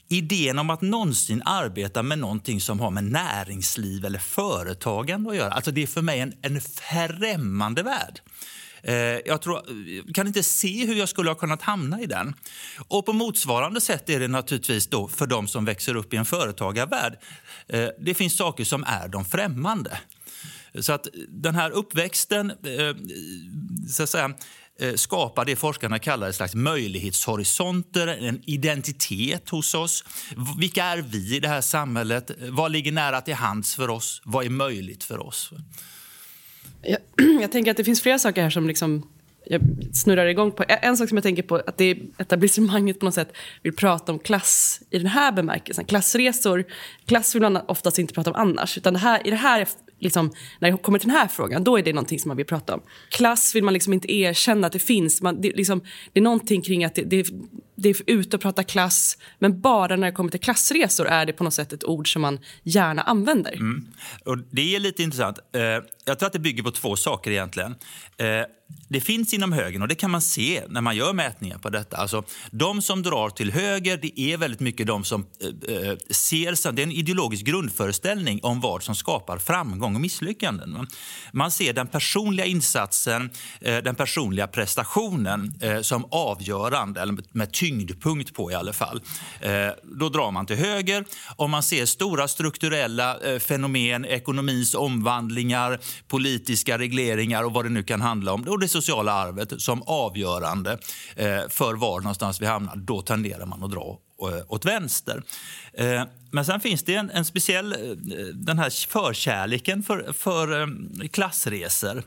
idén 0.09 0.59
om 0.59 0.69
att 0.69 0.81
någonsin 0.81 1.41
arbeta 1.45 2.03
med 2.03 2.19
någonting 2.19 2.61
som 2.61 2.79
har 2.79 2.91
med 2.91 3.03
näringsliv 3.03 4.05
eller 4.05 4.19
företagande 4.19 5.29
att 5.29 5.35
göra, 5.35 5.51
alltså 5.51 5.71
det 5.71 5.83
är 5.83 5.87
för 5.87 6.01
mig 6.01 6.19
en, 6.19 6.33
en 6.41 6.61
främmande 6.61 7.83
värld. 7.83 8.19
Eh, 8.87 8.95
jag 9.25 9.41
tror, 9.41 9.57
eh, 9.57 10.13
kan 10.13 10.27
inte 10.27 10.43
se 10.43 10.85
hur 10.85 10.95
jag 10.95 11.09
skulle 11.09 11.29
ha 11.29 11.35
kunnat 11.35 11.61
hamna 11.61 12.01
i 12.01 12.05
den. 12.05 12.33
Och 12.87 13.05
på 13.05 13.13
motsvarande 13.13 13.81
sätt 13.81 14.09
är 14.09 14.19
det 14.19 14.27
naturligtvis 14.27 14.87
då 14.87 15.07
för 15.07 15.27
de 15.27 15.47
som 15.47 15.65
växer 15.65 15.95
upp 15.95 16.13
i 16.13 16.17
en 16.17 16.25
företagarvärld. 16.25 17.17
Eh, 17.67 17.87
det 17.99 18.13
finns 18.13 18.37
saker 18.37 18.63
som 18.63 18.83
är 18.87 19.07
de 19.07 19.25
främmande. 19.25 19.97
Så 20.79 20.93
att 20.93 21.07
den 21.29 21.55
här 21.55 21.71
uppväxten, 21.71 22.51
så 23.89 24.03
att 24.03 24.09
säga, 24.09 24.33
Eh, 24.79 24.93
skapar 24.93 25.45
det 25.45 25.55
forskarna 25.55 25.99
kallar 25.99 26.29
ett 26.29 26.35
slags 26.35 26.55
möjlighetshorisonter, 26.55 28.07
en 28.07 28.41
identitet 28.45 29.49
hos 29.49 29.73
oss. 29.73 30.03
Vilka 30.59 30.83
är 30.83 30.97
vi 30.97 31.35
i 31.35 31.39
det 31.39 31.47
här 31.47 31.61
samhället? 31.61 32.31
Vad 32.49 32.71
ligger 32.71 32.91
nära 32.91 33.21
till 33.21 33.33
hands 33.33 33.75
för 33.75 33.89
oss? 33.89 34.21
Vad 34.25 34.45
är 34.45 34.49
möjligt 34.49 35.03
för 35.03 35.27
oss? 35.27 35.51
Jag, 36.81 36.99
jag 37.41 37.51
tänker 37.51 37.71
att 37.71 37.77
det 37.77 37.83
finns 37.83 38.01
flera 38.01 38.19
saker 38.19 38.43
här 38.43 38.49
som 38.49 38.67
liksom 38.67 39.09
jag 39.45 39.61
snurrar 39.93 40.25
igång 40.25 40.51
på. 40.51 40.63
En 40.67 40.97
sak 40.97 41.09
som 41.09 41.17
jag 41.17 41.23
tänker 41.23 41.43
på 41.43 41.55
att 41.55 41.77
det 41.77 41.85
är 41.85 41.97
etablissemanget 42.17 42.99
på 42.99 43.05
något 43.05 43.13
sätt 43.13 43.33
vill 43.61 43.75
prata 43.75 44.11
om 44.11 44.19
klass 44.19 44.81
i 44.89 44.97
den 44.97 45.07
här 45.07 45.31
bemärkelsen. 45.31 45.85
Klassresor, 45.85 46.65
klass 47.05 47.35
vill 47.35 47.41
man 47.41 47.57
oftast 47.57 47.99
inte 47.99 48.13
prata 48.13 48.29
om 48.29 48.35
annars. 48.35 48.77
Utan 48.77 48.93
det 48.93 48.99
här, 48.99 49.27
i 49.27 49.29
det 49.29 49.35
här 49.35 49.67
liksom, 49.99 50.31
när 50.59 50.71
det 50.71 50.77
kommer 50.77 50.99
till 50.99 51.09
den 51.09 51.17
här 51.17 51.27
frågan, 51.27 51.63
då 51.63 51.77
är 51.77 51.83
det 51.83 51.93
någonting 51.93 52.19
som 52.19 52.29
man 52.29 52.37
vill 52.37 52.45
prata 52.45 52.73
om. 52.73 52.81
Klass 53.09 53.55
vill 53.55 53.63
man 53.63 53.73
liksom 53.73 53.93
inte 53.93 54.13
erkänna 54.13 54.67
att 54.67 54.73
det 54.73 54.79
finns. 54.79 55.21
Man, 55.21 55.41
det, 55.41 55.51
liksom, 55.51 55.81
det 56.13 56.19
är 56.19 56.23
någonting 56.23 56.61
kring 56.61 56.85
att 56.85 56.95
det, 56.95 57.01
det, 57.01 57.27
det 57.75 57.89
är 57.89 57.95
ute 58.07 58.35
och 58.35 58.41
prata 58.41 58.63
klass, 58.63 59.17
men 59.39 59.61
bara 59.61 59.95
när 59.95 60.07
det 60.07 60.13
kommer 60.13 60.31
till 60.31 60.39
klassresor 60.39 61.07
är 61.07 61.25
det 61.25 61.33
på 61.33 61.43
något 61.43 61.53
sätt 61.53 61.73
ett 61.73 61.83
ord 61.83 62.13
som 62.13 62.21
man 62.21 62.39
gärna 62.63 63.01
använder. 63.01 63.53
Mm. 63.53 63.87
Och 64.25 64.37
det 64.37 64.75
är 64.75 64.79
lite 64.79 65.03
intressant. 65.03 65.39
Eh, 65.55 65.61
jag 66.05 66.19
tror 66.19 66.27
att 66.27 66.33
det 66.33 66.39
bygger 66.39 66.63
på 66.63 66.71
två 66.71 66.95
saker 66.95 67.31
egentligen. 67.31 67.75
Eh, 68.17 68.27
det 68.89 69.01
finns 69.01 69.33
inom 69.33 69.51
högern 69.51 69.81
och 69.81 69.87
det 69.87 69.95
kan 69.95 70.11
man 70.11 70.21
se 70.21 70.63
när 70.69 70.81
man 70.81 70.95
gör 70.95 71.13
mätningar 71.13 71.57
på 71.57 71.69
detta. 71.69 71.97
Alltså, 71.97 72.23
de 72.51 72.81
som 72.81 73.03
drar 73.03 73.29
till 73.29 73.51
höger 73.51 73.99
det 74.01 74.19
är 74.19 74.37
väldigt 74.37 74.59
mycket 74.59 74.87
de 74.87 75.03
som 75.03 75.21
eh, 75.41 75.97
ser, 76.09 76.71
det 76.71 76.81
är 76.81 76.83
en 76.83 76.91
ideologisk 76.91 77.45
grundföreställning 77.45 78.39
om 78.43 78.61
vad 78.61 78.83
som 78.83 78.95
skapar 78.95 79.37
framgång 79.37 79.95
och 79.95 80.01
misslyckanden. 80.01 80.87
Man 81.31 81.51
ser 81.51 81.73
den 81.73 81.87
personliga 81.87 82.45
insatsen, 82.45 83.29
den 83.59 83.95
personliga 83.95 84.47
prestationen 84.47 85.53
som 85.81 86.05
avgörande, 86.11 87.01
eller 87.01 87.17
med 87.31 87.51
tyngdpunkt 87.65 88.33
på 88.33 88.51
i 88.51 88.53
alla 88.53 88.73
fall. 88.73 89.01
Eh, 89.41 89.51
då 89.83 90.09
drar 90.09 90.31
man 90.31 90.45
till 90.45 90.55
höger. 90.55 91.05
Om 91.35 91.51
man 91.51 91.63
ser 91.63 91.85
stora 91.85 92.27
strukturella 92.27 93.19
eh, 93.19 93.39
fenomen, 93.39 94.05
ekonomins 94.05 94.75
omvandlingar, 94.75 95.79
politiska 96.07 96.77
regleringar 96.77 97.43
och 97.43 97.53
vad 97.53 97.65
det 97.65 97.69
nu 97.69 97.83
kan 97.83 98.01
handla 98.01 98.33
om, 98.33 98.47
och 98.47 98.59
det 98.59 98.67
sociala 98.67 99.13
arvet 99.13 99.61
som 99.61 99.81
avgörande 99.81 100.71
eh, 101.15 101.41
för 101.49 101.73
var 101.73 101.99
någonstans 101.99 102.41
vi 102.41 102.45
hamnar, 102.45 102.75
då 102.75 103.01
tenderar 103.01 103.45
man 103.45 103.63
att 103.63 103.71
dra 103.71 103.99
eh, 104.21 104.43
åt 104.47 104.65
vänster. 104.65 105.23
Eh, 105.73 106.03
men 106.31 106.45
sen 106.45 106.59
finns 106.59 106.83
det 106.83 106.95
en, 106.95 107.09
en 107.09 107.25
speciell 107.25 107.71
eh, 107.71 107.77
den 108.33 108.59
här 108.59 108.87
förkärleken 108.87 109.83
för, 109.83 110.13
för 110.13 110.69
klassresor. 111.07 112.03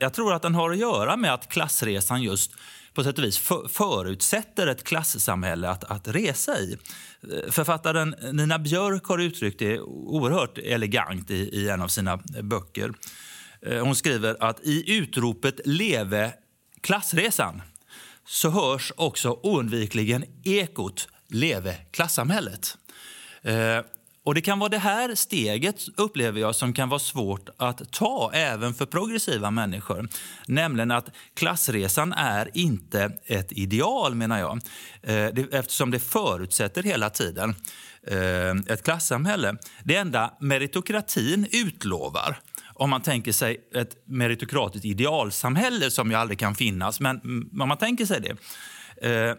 Jag 0.00 0.12
tror 0.14 0.34
att 0.34 0.42
den 0.42 0.54
har 0.54 0.70
att 0.70 0.78
göra 0.78 1.16
med 1.16 1.34
att 1.34 1.48
klassresan 1.48 2.22
just 2.22 2.52
på 2.94 3.04
sätt 3.04 3.18
och 3.18 3.24
vis 3.24 3.38
förutsätter 3.68 4.66
ett 4.66 4.84
klassamhälle 4.84 5.68
att, 5.68 5.84
att 5.84 6.08
resa 6.08 6.58
i. 6.58 6.76
Författaren 7.50 8.14
Nina 8.32 8.58
Björk 8.58 9.04
har 9.04 9.18
uttryckt 9.18 9.58
det 9.58 9.80
oerhört 9.80 10.58
elegant 10.58 11.30
i, 11.30 11.34
i 11.34 11.68
en 11.68 11.82
av 11.82 11.88
sina 11.88 12.16
böcker. 12.42 12.92
Eh, 13.62 13.84
hon 13.84 13.94
skriver 13.94 14.36
att 14.40 14.60
i 14.60 14.96
utropet 14.96 15.60
Leve 15.64 16.34
klassresan 16.80 17.62
så 18.26 18.50
hörs 18.50 18.92
också 18.96 19.40
oundvikligen 19.42 20.24
ekot 20.44 21.08
Leve 21.28 21.74
klassamhället. 21.90 22.76
Eh, 23.42 23.78
och 24.24 24.34
Det 24.34 24.40
kan 24.40 24.58
vara 24.58 24.68
det 24.68 24.78
här 24.78 25.14
steget 25.14 25.84
upplever 25.96 26.40
jag 26.40 26.54
som 26.54 26.72
kan 26.72 26.88
vara 26.88 26.98
svårt 26.98 27.48
att 27.56 27.92
ta 27.92 28.30
även 28.34 28.74
för 28.74 28.86
progressiva 28.86 29.50
människor. 29.50 30.08
Nämligen 30.46 30.90
att 30.90 31.08
klassresan 31.34 32.12
är 32.12 32.50
inte 32.54 33.12
ett 33.26 33.52
ideal, 33.52 34.14
menar 34.14 34.38
jag. 34.38 34.60
Eh, 35.02 35.44
eftersom 35.58 35.90
det 35.90 35.98
förutsätter 35.98 36.82
hela 36.82 37.10
tiden 37.10 37.54
eh, 38.06 38.72
ett 38.74 38.82
klassamhälle. 38.82 39.56
Det 39.84 39.96
enda 39.96 40.34
meritokratin 40.40 41.46
utlovar 41.52 42.38
om 42.74 42.90
man 42.90 43.02
tänker 43.02 43.32
sig 43.32 43.56
ett 43.74 43.96
meritokratiskt 44.06 44.84
idealsamhälle 44.84 45.90
som 45.90 46.10
ju 46.10 46.16
aldrig 46.16 46.38
kan 46.38 46.54
finnas, 46.54 47.00
men 47.00 47.20
mm, 47.20 47.60
om 47.60 47.68
man 47.68 47.78
tänker 47.78 48.06
sig 48.06 48.20
det. 48.20 48.36
Eh, 49.10 49.36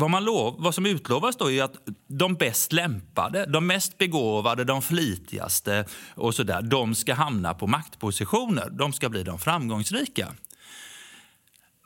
vad, 0.00 0.10
man 0.10 0.24
lov, 0.24 0.54
vad 0.58 0.74
som 0.74 0.86
utlovas 0.86 1.36
då 1.36 1.50
är 1.50 1.62
att 1.62 1.76
de 2.08 2.34
bäst 2.34 2.72
lämpade, 2.72 3.46
de 3.46 3.66
mest 3.66 3.98
begåvade, 3.98 4.64
de 4.64 4.82
flitigaste 4.82 5.84
och 6.14 6.34
så 6.34 6.42
där, 6.42 6.62
de 6.62 6.94
ska 6.94 7.14
hamna 7.14 7.54
på 7.54 7.66
maktpositioner. 7.66 8.70
De 8.70 8.92
ska 8.92 9.08
bli 9.08 9.22
de 9.22 9.38
framgångsrika. 9.38 10.28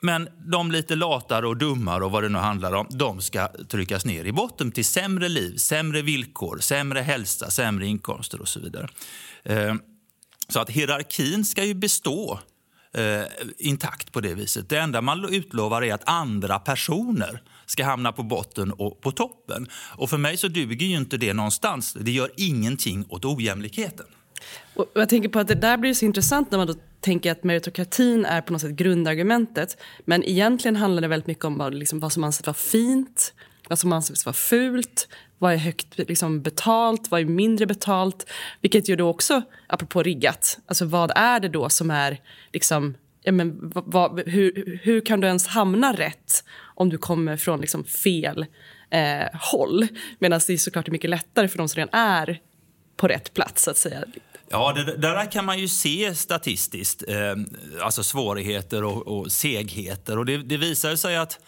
Men 0.01 0.29
de 0.47 0.71
lite 0.71 0.95
latare 0.95 1.47
och 1.47 1.57
dummare 1.57 2.05
och 2.05 2.11
vad 2.11 2.23
det 2.23 2.29
nu 2.29 2.37
handlar 2.37 2.73
om, 2.73 2.87
de 2.89 3.21
ska 3.21 3.47
tryckas 3.47 4.05
ner 4.05 4.25
i 4.25 4.31
botten 4.31 4.71
till 4.71 4.85
sämre 4.85 5.29
liv, 5.29 5.57
sämre 5.57 6.01
villkor, 6.01 6.57
sämre 6.59 6.99
hälsa, 6.99 7.51
sämre 7.51 7.87
inkomster 7.87 8.41
och 8.41 8.47
så 8.47 8.59
vidare. 8.59 8.87
Eh, 9.43 9.75
så 10.49 10.59
att 10.59 10.69
hierarkin 10.69 11.45
ska 11.45 11.63
ju 11.63 11.73
bestå 11.73 12.39
eh, 12.93 13.23
intakt 13.57 14.11
på 14.11 14.21
det 14.21 14.33
viset. 14.33 14.69
Det 14.69 14.77
enda 14.77 15.01
man 15.01 15.25
utlovar 15.33 15.83
är 15.83 15.93
att 15.93 16.09
andra 16.09 16.59
personer 16.59 17.41
ska 17.65 17.85
hamna 17.85 18.11
på 18.11 18.23
botten 18.23 18.71
och 18.71 19.01
på 19.01 19.11
toppen. 19.11 19.67
Och 19.97 20.09
för 20.09 20.17
mig 20.17 20.37
så 20.37 20.47
duger 20.47 20.85
ju 20.85 20.97
inte 20.97 21.17
det 21.17 21.33
någonstans. 21.33 21.93
Det 21.93 22.11
gör 22.11 22.31
ingenting 22.37 23.05
åt 23.09 23.25
ojämlikheten. 23.25 24.05
Och 24.75 24.91
jag 24.93 25.09
tänker 25.09 25.29
på 25.29 25.39
att 25.39 25.47
det 25.47 25.55
där 25.55 25.77
blir 25.77 25.93
så 25.93 26.05
intressant 26.05 26.51
när 26.51 26.57
man 26.57 26.67
då 26.67 26.73
tänker 26.99 27.31
att 27.31 27.43
meritokratin 27.43 28.25
är 28.25 28.41
på 28.41 28.53
något 28.53 28.61
sätt 28.61 28.71
grundargumentet. 28.71 29.77
Men 30.05 30.23
egentligen 30.23 30.75
handlar 30.75 31.01
det 31.01 31.07
väldigt 31.07 31.27
mycket 31.27 31.45
om 31.45 31.57
vad, 31.57 31.73
liksom, 31.73 31.99
vad 31.99 32.13
som 32.13 32.23
anses 32.23 32.45
vara 32.45 32.53
fint, 32.53 33.33
vad 33.69 33.79
som 33.79 33.93
anses 33.93 34.25
vara 34.25 34.33
fult, 34.33 35.07
vad 35.37 35.53
är 35.53 35.57
högt 35.57 35.97
liksom, 35.97 36.41
betalt, 36.41 37.11
vad 37.11 37.21
är 37.21 37.25
mindre 37.25 37.65
betalt? 37.65 38.29
Vilket 38.61 38.89
ju 38.89 38.95
då 38.95 39.09
också, 39.09 39.41
apropå 39.67 40.03
riggat, 40.03 40.59
alltså 40.65 40.85
vad 40.85 41.11
är 41.15 41.39
det 41.39 41.49
då 41.49 41.69
som 41.69 41.91
är 41.91 42.21
liksom, 42.53 42.95
ja, 43.25 43.31
men, 43.31 43.71
vad, 43.73 44.29
hur, 44.29 44.79
hur 44.83 45.01
kan 45.01 45.19
du 45.19 45.27
ens 45.27 45.47
hamna 45.47 45.93
rätt 45.93 46.43
om 46.75 46.89
du 46.89 46.97
kommer 46.97 47.37
från 47.37 47.61
liksom, 47.61 47.83
fel 47.83 48.45
eh, 48.89 49.27
håll? 49.33 49.87
Medan 50.19 50.41
det 50.47 50.53
är 50.53 50.57
såklart 50.57 50.87
mycket 50.87 51.09
lättare 51.09 51.47
för 51.47 51.57
de 51.57 51.69
som 51.69 51.77
redan 51.77 51.99
är 51.99 52.41
på 52.97 53.07
rätt 53.07 53.33
plats, 53.33 53.63
så 53.63 53.71
att 53.71 53.77
säga. 53.77 54.03
Ja, 54.49 54.73
det, 54.73 54.83
det 54.83 54.97
där 54.97 55.31
kan 55.31 55.45
man 55.45 55.59
ju 55.59 55.67
se 55.67 56.15
statistiskt, 56.15 57.03
eh, 57.07 57.35
alltså 57.81 58.03
svårigheter 58.03 58.83
och, 58.83 59.07
och 59.07 59.31
segheter. 59.31 60.17
Och 60.17 60.25
det, 60.25 60.37
det 60.37 60.57
visar 60.57 60.95
sig 60.95 61.17
att 61.17 61.39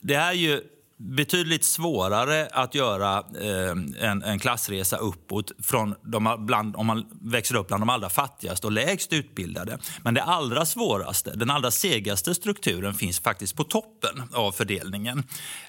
det 0.00 0.14
är 0.14 0.32
ju 0.32 0.60
betydligt 0.98 1.64
svårare 1.64 2.48
att 2.52 2.74
göra 2.74 3.18
eh, 3.40 4.08
en, 4.10 4.22
en, 4.22 4.38
klassresa 4.38 4.96
uppåt 4.96 5.52
från 5.62 5.94
de, 6.02 6.46
bland, 6.46 6.76
om 6.76 6.86
man 6.86 7.06
växer 7.22 7.56
upp 7.56 7.68
bland 7.68 7.82
de 7.82 7.88
allra 7.88 8.08
fattigaste 8.08 8.66
och 8.66 8.72
lägst 8.72 9.12
utbildade. 9.12 9.78
Men 10.02 10.14
det 10.14 10.22
allra 10.22 10.66
svåraste, 10.66 11.36
den 11.36 11.50
allra 11.50 11.70
segaste 11.70 12.34
strukturen 12.34 12.94
finns 12.94 13.20
faktiskt 13.20 13.56
på 13.56 13.64
toppen 13.64 14.22
av 14.32 14.52
fördelningen. 14.52 15.18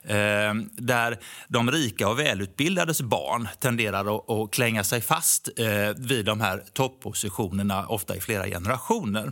Eh, 0.03 0.53
där 0.72 1.19
de 1.48 1.72
rika 1.72 2.10
och 2.10 2.19
välutbildades 2.19 3.01
barn 3.01 3.48
tenderar 3.60 4.17
att, 4.17 4.29
att 4.29 4.51
klänga 4.51 4.84
sig 4.84 5.01
fast 5.01 5.50
eh, 5.60 5.67
vid 5.98 6.25
de 6.25 6.41
här 6.41 6.63
toppositionerna, 6.74 7.88
ofta 7.88 8.15
i 8.15 8.19
flera 8.19 8.48
generationer. 8.48 9.31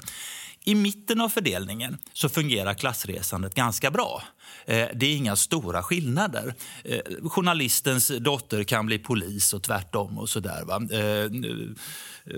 I 0.67 0.75
mitten 0.75 1.21
av 1.21 1.29
fördelningen 1.29 1.97
så 2.13 2.29
fungerar 2.29 2.73
klassresandet 2.73 3.55
ganska 3.55 3.91
bra. 3.91 4.23
Eh, 4.65 4.87
det 4.93 5.05
är 5.05 5.15
inga 5.15 5.35
stora 5.35 5.83
skillnader. 5.83 6.53
Eh, 6.83 6.99
journalistens 7.23 8.11
dotter 8.19 8.63
kan 8.63 8.85
bli 8.85 8.99
polis 8.99 9.53
och 9.53 9.63
tvärtom. 9.63 10.17
och 10.17 10.29
så 10.29 10.39
där, 10.39 10.65
va? 10.65 10.81
Eh, 10.91 11.29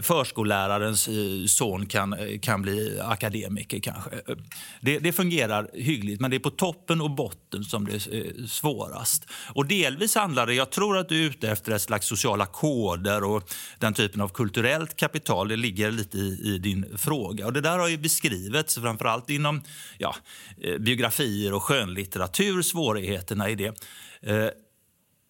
Förskollärarens 0.01 1.09
son 1.47 1.85
kan, 1.85 2.15
kan 2.41 2.61
bli 2.61 2.99
akademiker 3.03 3.79
kanske. 3.79 4.09
Det, 4.81 4.99
det, 4.99 5.13
fungerar 5.13 5.69
hyggligt, 5.73 6.21
men 6.21 6.31
det 6.31 6.37
är 6.37 6.39
på 6.39 6.49
toppen 6.49 7.01
och 7.01 7.11
botten 7.11 7.63
som 7.63 7.85
det 7.85 7.93
är 7.93 8.47
svårast. 8.47 9.25
Och 9.53 9.65
delvis 9.65 10.15
handlar 10.15 10.47
det, 10.47 10.53
jag 10.53 10.69
tror 10.69 10.97
att 10.97 11.09
du 11.09 11.23
är 11.23 11.29
ute 11.29 11.49
efter 11.49 11.71
ett 11.71 11.81
slags 11.81 12.07
sociala 12.07 12.45
koder 12.45 13.23
och 13.23 13.53
den 13.79 13.93
typen 13.93 14.21
av 14.21 14.29
kulturellt 14.29 14.95
kapital. 14.95 15.47
Det 15.47 15.55
ligger 15.55 15.91
lite 15.91 16.17
i, 16.17 16.41
i 16.43 16.57
din 16.57 16.97
fråga. 16.97 17.45
Och 17.45 17.53
det 17.53 17.61
där 17.61 17.77
har 17.77 17.87
ju 17.87 17.97
beskrivits 17.97 18.75
framförallt 18.75 19.29
inom 19.29 19.61
ja, 19.97 20.15
biografier 20.79 21.53
och 21.53 21.63
skönlitteratur, 21.63 22.06
Litteratur, 22.07 22.61
svårigheterna 22.61 23.49
i 23.49 23.55
det. 23.55 23.83
Eh, 24.21 24.49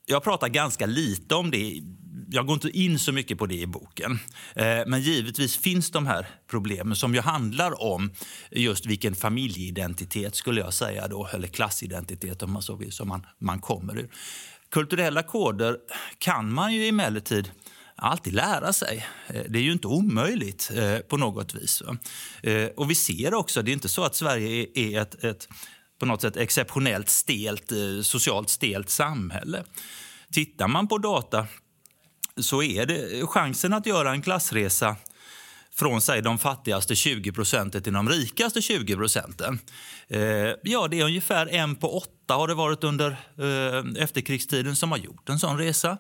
jag 0.05 0.23
pratar 0.23 0.47
ganska 0.47 0.85
lite 0.85 1.35
om 1.35 1.51
det 1.51 1.81
jag 2.29 2.45
går 2.45 2.53
inte 2.53 2.69
in 2.69 2.99
så 2.99 3.11
mycket 3.11 3.37
på 3.37 3.45
det 3.45 3.55
i 3.55 3.67
boken. 3.67 4.19
Eh, 4.55 4.79
men 4.87 5.01
givetvis 5.01 5.57
finns 5.57 5.91
de 5.91 6.07
här 6.07 6.27
problemen 6.47 6.95
som 6.95 7.15
ju 7.15 7.21
handlar 7.21 7.81
om 7.81 8.11
just 8.51 8.85
vilken 8.85 9.15
familjeidentitet, 9.15 10.35
skulle 10.35 10.61
jag 10.61 10.73
säga 10.73 11.07
då, 11.07 11.29
eller 11.33 11.47
klassidentitet 11.47 12.43
om 12.43 12.51
man 12.51 12.61
så 12.61 12.75
vill, 12.75 12.91
som 12.91 13.07
man, 13.07 13.25
man 13.39 13.59
kommer 13.59 13.97
ur. 13.97 14.09
Kulturella 14.69 15.23
koder 15.23 15.77
kan 16.17 16.53
man 16.53 16.73
ju 16.73 16.87
emellertid 16.87 17.51
alltid 17.95 18.33
lära 18.33 18.73
sig. 18.73 19.07
Eh, 19.27 19.41
det 19.49 19.59
är 19.59 19.63
ju 19.63 19.71
inte 19.71 19.87
omöjligt 19.87 20.71
eh, 20.75 20.99
på 20.99 21.17
något 21.17 21.55
vis. 21.55 21.83
Och 22.75 22.91
vi 22.91 22.95
ser 22.95 23.33
också, 23.33 23.61
det 23.61 23.71
är 23.71 23.73
inte 23.73 23.89
så 23.89 24.03
att 24.03 24.15
Sverige 24.15 24.67
är 24.73 25.01
ett, 25.01 25.23
ett 25.23 25.47
på 25.99 26.05
något 26.05 26.21
sätt 26.21 26.37
exceptionellt 26.37 27.09
stelt, 27.09 27.71
eh, 27.71 28.01
socialt 28.01 28.49
stelt 28.49 28.89
samhälle. 28.89 29.63
Tittar 30.31 30.67
man 30.67 30.87
på 30.87 30.97
data 30.97 31.47
så 32.37 32.63
är 32.63 32.85
det 32.85 33.27
chansen 33.27 33.73
att 33.73 33.85
göra 33.85 34.11
en 34.11 34.21
klassresa 34.21 34.95
från 35.75 36.01
sig 36.01 36.21
de 36.21 36.37
fattigaste 36.37 36.95
20 36.95 37.31
procenten 37.31 37.83
till 37.83 37.93
de 37.93 38.09
rikaste 38.09 38.61
20 38.61 38.95
procenten. 38.95 39.59
Eh, 40.07 40.19
ja, 40.63 40.87
det 40.87 40.99
är 40.99 41.05
ungefär 41.05 41.47
en 41.47 41.75
på 41.75 41.97
åtta 41.97 42.33
har 42.33 42.47
det 42.47 42.53
varit 42.53 42.83
under 42.83 43.11
eh, 43.37 44.03
efterkrigstiden 44.03 44.75
som 44.75 44.91
har 44.91 44.97
gjort 44.97 45.29
en 45.29 45.39
sån 45.39 45.57
resa. 45.57 45.97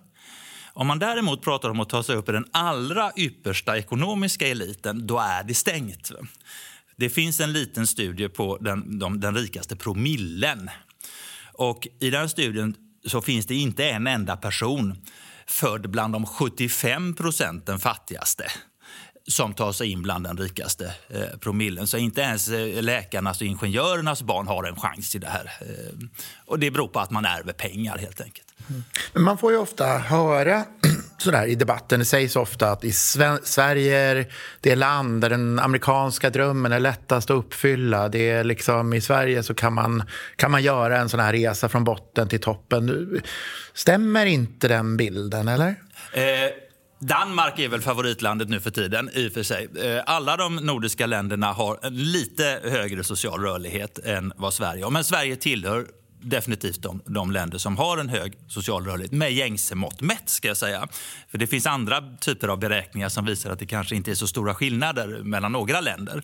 Om 0.73 0.87
man 0.87 0.99
däremot 0.99 1.41
pratar 1.41 1.69
om 1.69 1.79
att 1.79 1.89
ta 1.89 2.03
sig 2.03 2.15
upp 2.15 2.29
i 2.29 2.31
den 2.31 2.45
allra 2.51 3.11
yppersta 3.15 3.77
ekonomiska 3.77 4.47
eliten, 4.47 5.07
då 5.07 5.19
är 5.19 5.43
det 5.43 5.53
stängt. 5.53 6.11
Det 6.97 7.09
finns 7.09 7.39
en 7.39 7.53
liten 7.53 7.87
studie 7.87 8.29
på 8.29 8.57
den, 8.57 8.99
de, 8.99 9.19
den 9.19 9.35
rikaste 9.35 9.75
promillen. 9.75 10.69
Och 11.53 11.87
I 11.99 12.09
den 12.09 12.29
studien 12.29 12.75
så 13.05 13.21
finns 13.21 13.45
det 13.45 13.55
inte 13.55 13.89
en 13.89 14.07
enda 14.07 14.37
person 14.37 14.95
född 15.47 15.89
bland 15.89 16.13
de 16.13 16.25
75 16.25 17.15
procenten 17.15 17.79
fattigaste 17.79 18.51
som 19.27 19.53
tar 19.53 19.71
sig 19.71 19.91
in 19.91 20.01
bland 20.01 20.23
den 20.23 20.37
rikaste 20.37 20.95
eh, 21.09 21.37
promillen. 21.39 21.87
Så 21.87 21.97
inte 21.97 22.21
ens 22.21 22.49
eh, 22.49 22.81
läkarnas 22.83 23.41
och 23.41 23.47
ingenjörernas 23.47 24.21
barn 24.21 24.47
har 24.47 24.63
en 24.63 24.75
chans 24.75 25.15
i 25.15 25.19
det 25.19 25.27
här. 25.27 25.51
Eh, 25.61 26.07
och 26.45 26.59
det 26.59 26.71
beror 26.71 26.87
på 26.87 26.99
att 26.99 27.11
man 27.11 27.25
ärver 27.25 27.53
pengar 27.53 27.97
helt 27.97 28.21
enkelt. 28.21 28.46
Men 29.13 29.23
man 29.23 29.37
får 29.37 29.51
ju 29.51 29.57
ofta 29.57 29.85
höra 29.85 30.65
sådär 31.17 31.45
i 31.45 31.55
debatten, 31.55 31.99
det 31.99 32.05
sägs 32.05 32.35
ofta 32.35 32.71
att 32.71 32.83
i 32.83 32.91
Sverige 33.43 33.97
är 33.97 34.27
det 34.61 34.75
land 34.75 35.21
där 35.21 35.29
den 35.29 35.59
amerikanska 35.59 36.29
drömmen 36.29 36.71
är 36.71 36.79
lättast 36.79 37.29
att 37.29 37.37
uppfylla. 37.37 38.09
Det 38.09 38.29
är 38.29 38.43
liksom, 38.43 38.93
I 38.93 39.01
Sverige 39.01 39.43
så 39.43 39.53
kan 39.53 39.73
man, 39.73 40.03
kan 40.35 40.51
man 40.51 40.63
göra 40.63 40.97
en 40.97 41.09
sån 41.09 41.19
här 41.19 41.33
resa 41.33 41.69
från 41.69 41.83
botten 41.83 42.29
till 42.29 42.41
toppen. 42.41 43.21
Stämmer 43.73 44.25
inte 44.25 44.67
den 44.67 44.97
bilden, 44.97 45.47
eller? 45.47 45.75
Eh. 46.13 46.23
Danmark 46.99 47.59
är 47.59 47.69
väl 47.69 47.81
favoritlandet 47.81 48.49
nu 48.49 48.59
för 48.59 48.71
tiden. 48.71 49.09
i 49.13 49.29
för 49.29 49.43
sig. 49.43 49.67
Eh, 49.83 50.03
alla 50.05 50.37
de 50.37 50.55
nordiska 50.55 51.05
länderna 51.05 51.53
har 51.53 51.79
en 51.81 51.95
lite 51.95 52.59
högre 52.63 53.03
social 53.03 53.41
rörlighet 53.41 53.99
än 53.99 54.33
vad 54.35 54.53
Sverige 54.53 54.83
har. 54.83 54.91
Men 54.91 55.03
Sverige 55.03 55.35
tillhör 55.35 55.87
definitivt 56.29 56.81
de, 56.81 57.01
de 57.05 57.31
länder 57.31 57.57
som 57.57 57.77
har 57.77 57.97
en 57.97 58.09
hög 58.09 58.33
social 58.47 58.85
rörlighet 58.85 59.11
med 59.11 59.33
gängse 59.33 59.75
mått 59.75 60.01
mätt. 60.01 60.29
Ska 60.29 60.47
jag 60.47 60.57
säga. 60.57 60.87
För 61.27 61.37
det 61.37 61.47
finns 61.47 61.65
andra 61.65 62.03
typer 62.21 62.47
av 62.47 62.59
beräkningar 62.59 63.09
som 63.09 63.25
visar 63.25 63.51
att 63.51 63.59
det 63.59 63.65
kanske 63.65 63.95
inte 63.95 64.11
är 64.11 64.15
så 64.15 64.27
stora 64.27 64.55
skillnader 64.55 65.23
mellan 65.23 65.51
några 65.51 65.81
länder. 65.81 66.23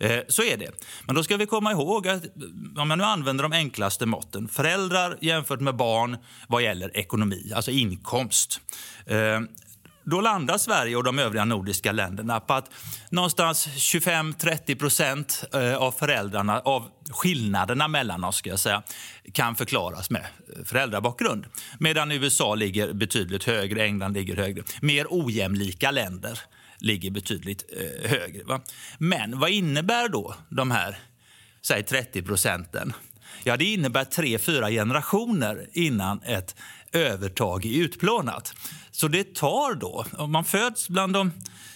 Eh, 0.00 0.18
så 0.28 0.42
är 0.42 0.56
det. 0.56 0.70
Men 1.06 1.14
då 1.14 1.24
ska 1.24 1.36
vi 1.36 1.46
komma 1.46 1.72
ihåg 1.72 2.08
att 2.08 2.24
eh, 2.24 2.82
om 2.82 2.90
jag 2.90 2.98
nu 2.98 3.04
använder 3.04 3.42
de 3.42 3.52
enklaste 3.52 4.06
måtten, 4.06 4.48
föräldrar 4.48 5.18
jämfört 5.20 5.60
med 5.60 5.76
barn 5.76 6.16
vad 6.48 6.62
gäller 6.62 6.96
ekonomi, 6.96 7.52
alltså 7.54 7.70
inkomst. 7.70 8.60
Eh, 9.06 9.40
då 10.04 10.20
landar 10.20 10.58
Sverige 10.58 10.96
och 10.96 11.04
de 11.04 11.18
övriga 11.18 11.44
nordiska 11.44 11.92
länderna 11.92 12.40
på 12.40 12.54
att 12.54 12.70
någonstans 13.10 13.68
25-30 13.68 14.78
procent 14.78 15.44
eh, 15.54 15.76
av 15.76 15.92
föräldrarna, 15.92 16.60
av 16.60 16.88
skillnaderna 17.10 17.88
mellan 17.88 18.24
oss 18.24 18.36
ska 18.36 18.50
jag 18.50 18.58
säga, 18.58 18.82
kan 19.32 19.54
förklaras 19.54 20.10
med 20.10 20.26
föräldrabakgrund. 20.64 21.46
Medan 21.78 22.12
USA 22.12 22.54
ligger 22.54 22.92
betydligt 22.92 23.44
högre, 23.44 23.84
England 23.84 24.12
ligger 24.12 24.36
högre. 24.36 24.62
Mer 24.82 25.06
ojämlika 25.10 25.90
länder 25.90 26.40
ligger 26.78 27.10
betydligt 27.10 27.64
eh, 27.72 28.10
högre. 28.10 28.44
Va? 28.44 28.60
Men 28.98 29.38
vad 29.38 29.50
innebär 29.50 30.08
då 30.08 30.34
de 30.48 30.70
här 30.70 30.98
säg 31.62 31.82
30 31.82 32.22
procenten? 32.22 32.92
Ja, 33.42 33.56
det 33.56 33.64
innebär 33.64 34.04
tre, 34.04 34.38
fyra 34.38 34.70
generationer 34.70 35.66
innan 35.72 36.22
ett 36.22 36.56
övertag 36.92 37.64
är 37.66 37.70
utplånat. 37.70 38.54
Så 38.90 39.08
det 39.08 39.34
tar 39.34 39.74
då, 39.74 40.04
om 40.12 40.32
man 40.32 40.44
föds 40.44 40.88
bland 40.88 41.12
de, 41.12 41.32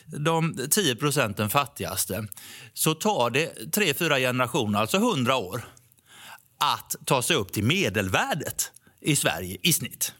de 0.06 0.68
10 0.70 0.96
procenten 0.96 1.50
fattigaste, 1.50 2.26
så 2.72 2.94
tar 2.94 3.30
det 3.30 3.72
tre, 3.72 3.94
fyra 3.94 4.18
generationer, 4.18 4.78
alltså 4.78 4.96
100 4.96 5.36
år, 5.36 5.64
att 6.58 6.96
ta 7.04 7.22
sig 7.22 7.36
upp 7.36 7.52
till 7.52 7.64
medelvärdet 7.64 8.72
i 9.00 9.16
Sverige 9.16 9.56
i 9.62 9.72
snitt. 9.72 10.12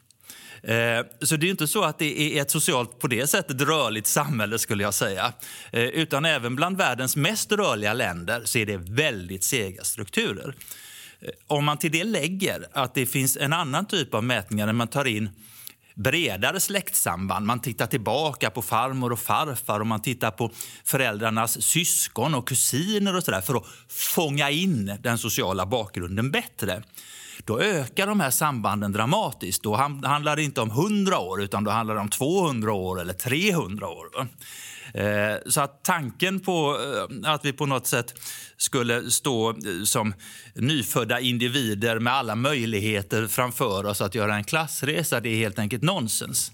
Eh, 0.63 1.07
så 1.21 1.37
det 1.37 1.47
är 1.47 1.51
inte 1.51 1.69
så 1.69 1.85
att 1.85 1.99
det 1.99 2.21
är 2.21 2.43
ett 2.43 2.51
socialt 2.51 2.99
på 2.99 3.07
det 3.07 3.27
sättet 3.27 3.61
rörligt 3.61 4.07
samhälle 4.07 4.59
skulle 4.59 4.83
jag 4.83 4.95
säga. 4.95 5.33
Eh, 5.73 5.83
utan 5.83 6.25
även 6.25 6.57
bland 6.57 6.77
världens 6.77 7.17
mest 7.17 7.53
rörliga 7.53 7.93
länder 7.93 8.43
så 8.45 8.59
är 8.59 8.67
det 8.67 8.77
väldigt 8.77 9.45
sega 9.45 9.85
strukturer. 9.85 10.55
Eh, 11.21 11.29
om 11.47 11.65
man 11.65 11.79
till 11.79 11.93
det 11.93 12.05
lägger 12.05 12.67
att 12.73 12.95
det 12.95 13.07
finns 13.07 13.37
en 13.37 13.53
annan 13.53 13.87
typ 13.87 14.15
av 14.15 14.25
mätningar 14.25 14.67
när 14.67 14.73
man 14.73 14.89
tar 14.89 15.05
in 15.05 15.31
bredare 15.95 16.61
släktsamband. 16.61 17.47
Man 17.47 17.61
tittar 17.61 17.87
tillbaka 17.87 18.51
på 18.51 18.63
farmor 18.63 19.13
och 19.13 19.19
farfar 19.19 19.81
och 19.81 19.87
man 19.87 20.03
tittar 20.03 20.31
på 20.31 20.51
föräldrarnas 20.85 21.63
syskon 21.63 22.35
och 22.35 22.49
kusiner 22.49 23.17
och 23.17 23.23
så 23.23 23.31
där 23.31 23.41
för 23.41 23.55
att 23.55 23.67
fånga 23.89 24.51
in 24.51 24.99
den 25.01 25.19
sociala 25.19 25.67
bakgrunden 25.67 26.31
bättre 26.31 26.83
då 27.45 27.61
ökar 27.61 28.07
de 28.07 28.21
här 28.21 28.31
sambanden 28.31 28.93
dramatiskt. 28.93 29.63
Då 29.63 29.75
handlar 29.77 30.37
det 30.37 30.43
inte 30.43 30.61
om 30.61 30.71
100 30.71 31.19
år, 31.19 31.43
utan 31.43 31.65
då 31.65 31.71
handlar 31.71 31.95
det 31.95 32.01
om 32.01 32.09
200 32.09 32.73
år 32.73 33.01
eller 33.01 33.13
300 33.13 33.89
år. 33.89 34.29
Eh, 34.95 35.07
så 35.47 35.61
att 35.61 35.85
tanken 35.85 36.41
på 36.41 36.79
eh, 37.25 37.33
att 37.33 37.45
vi 37.45 37.53
på 37.53 37.67
något 37.67 37.87
sätt 37.87 38.15
skulle 38.57 39.11
stå 39.11 39.51
eh, 39.51 39.57
som 39.85 40.15
nyfödda 40.55 41.21
individer 41.21 41.99
med 41.99 42.13
alla 42.13 42.35
möjligheter 42.35 43.27
framför 43.27 43.87
oss 43.87 44.01
att 44.01 44.15
göra 44.15 44.35
en 44.35 44.45
klassresa, 44.45 45.21
det 45.21 45.29
är 45.29 45.37
helt 45.37 45.59
enkelt 45.59 45.83
nonsens. 45.83 46.53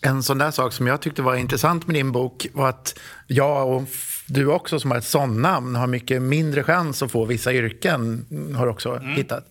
En 0.00 0.22
sån 0.22 0.38
där 0.38 0.50
sak 0.50 0.72
som 0.72 0.86
jag 0.86 1.00
tyckte 1.00 1.22
var 1.22 1.34
intressant 1.34 1.86
med 1.86 1.94
din 1.96 2.12
bok 2.12 2.46
var 2.52 2.68
att 2.68 2.98
jag 3.26 3.68
och 3.68 3.82
du 4.26 4.46
också 4.46 4.80
som 4.80 4.90
har 4.90 4.98
ett 4.98 5.04
sånt 5.04 5.38
namn 5.38 5.74
har 5.74 5.86
mycket 5.86 6.22
mindre 6.22 6.62
chans 6.62 7.02
att 7.02 7.12
få 7.12 7.24
vissa 7.24 7.52
yrken, 7.52 8.26
har 8.56 8.66
också 8.66 8.96
mm. 8.96 9.16
hittat. 9.16 9.44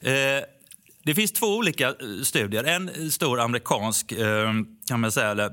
Eh, 0.00 0.12
det 1.04 1.14
finns 1.14 1.32
två 1.32 1.46
olika 1.46 1.88
eh, 1.88 1.94
studier. 2.22 2.64
En 2.64 2.88
eh, 2.88 3.08
stor 3.08 3.40
amerikansk 3.40 4.12
eh, 4.12 4.52
kan 4.88 5.00
man 5.00 5.12
säga, 5.12 5.30
eller, 5.30 5.52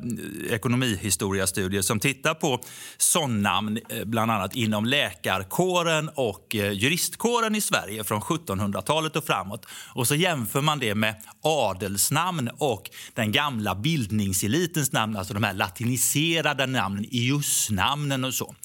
ekonomihistoriastudie 0.54 1.84
som 1.84 2.00
tittar 2.00 2.34
på 2.34 2.60
sådannamn 2.98 3.80
bland 4.06 4.32
annat 4.32 4.56
inom 4.56 4.86
läkarkåren 4.86 6.10
och 6.16 6.48
juristkåren 6.54 7.56
i 7.56 7.62
Sverige 7.62 8.04
från 8.04 8.22
1700-talet 8.22 9.16
och 9.16 9.26
framåt. 9.26 9.66
Och 9.96 10.08
så 10.08 10.16
jämför 10.16 10.62
man 10.62 10.80
det 10.80 10.96
med 10.96 11.16
adelsnamn 11.42 12.50
och 12.58 12.90
den 13.14 13.32
gamla 13.32 13.76
bildningselitens 13.76 14.92
namn, 14.92 15.18
alltså 15.18 15.34
de 15.34 15.44
här 15.44 15.54
latiniserade 15.54 16.66
namnen, 16.66 17.06
iusnamnen 17.12 18.24
och 18.24 18.34
så. 18.34 18.56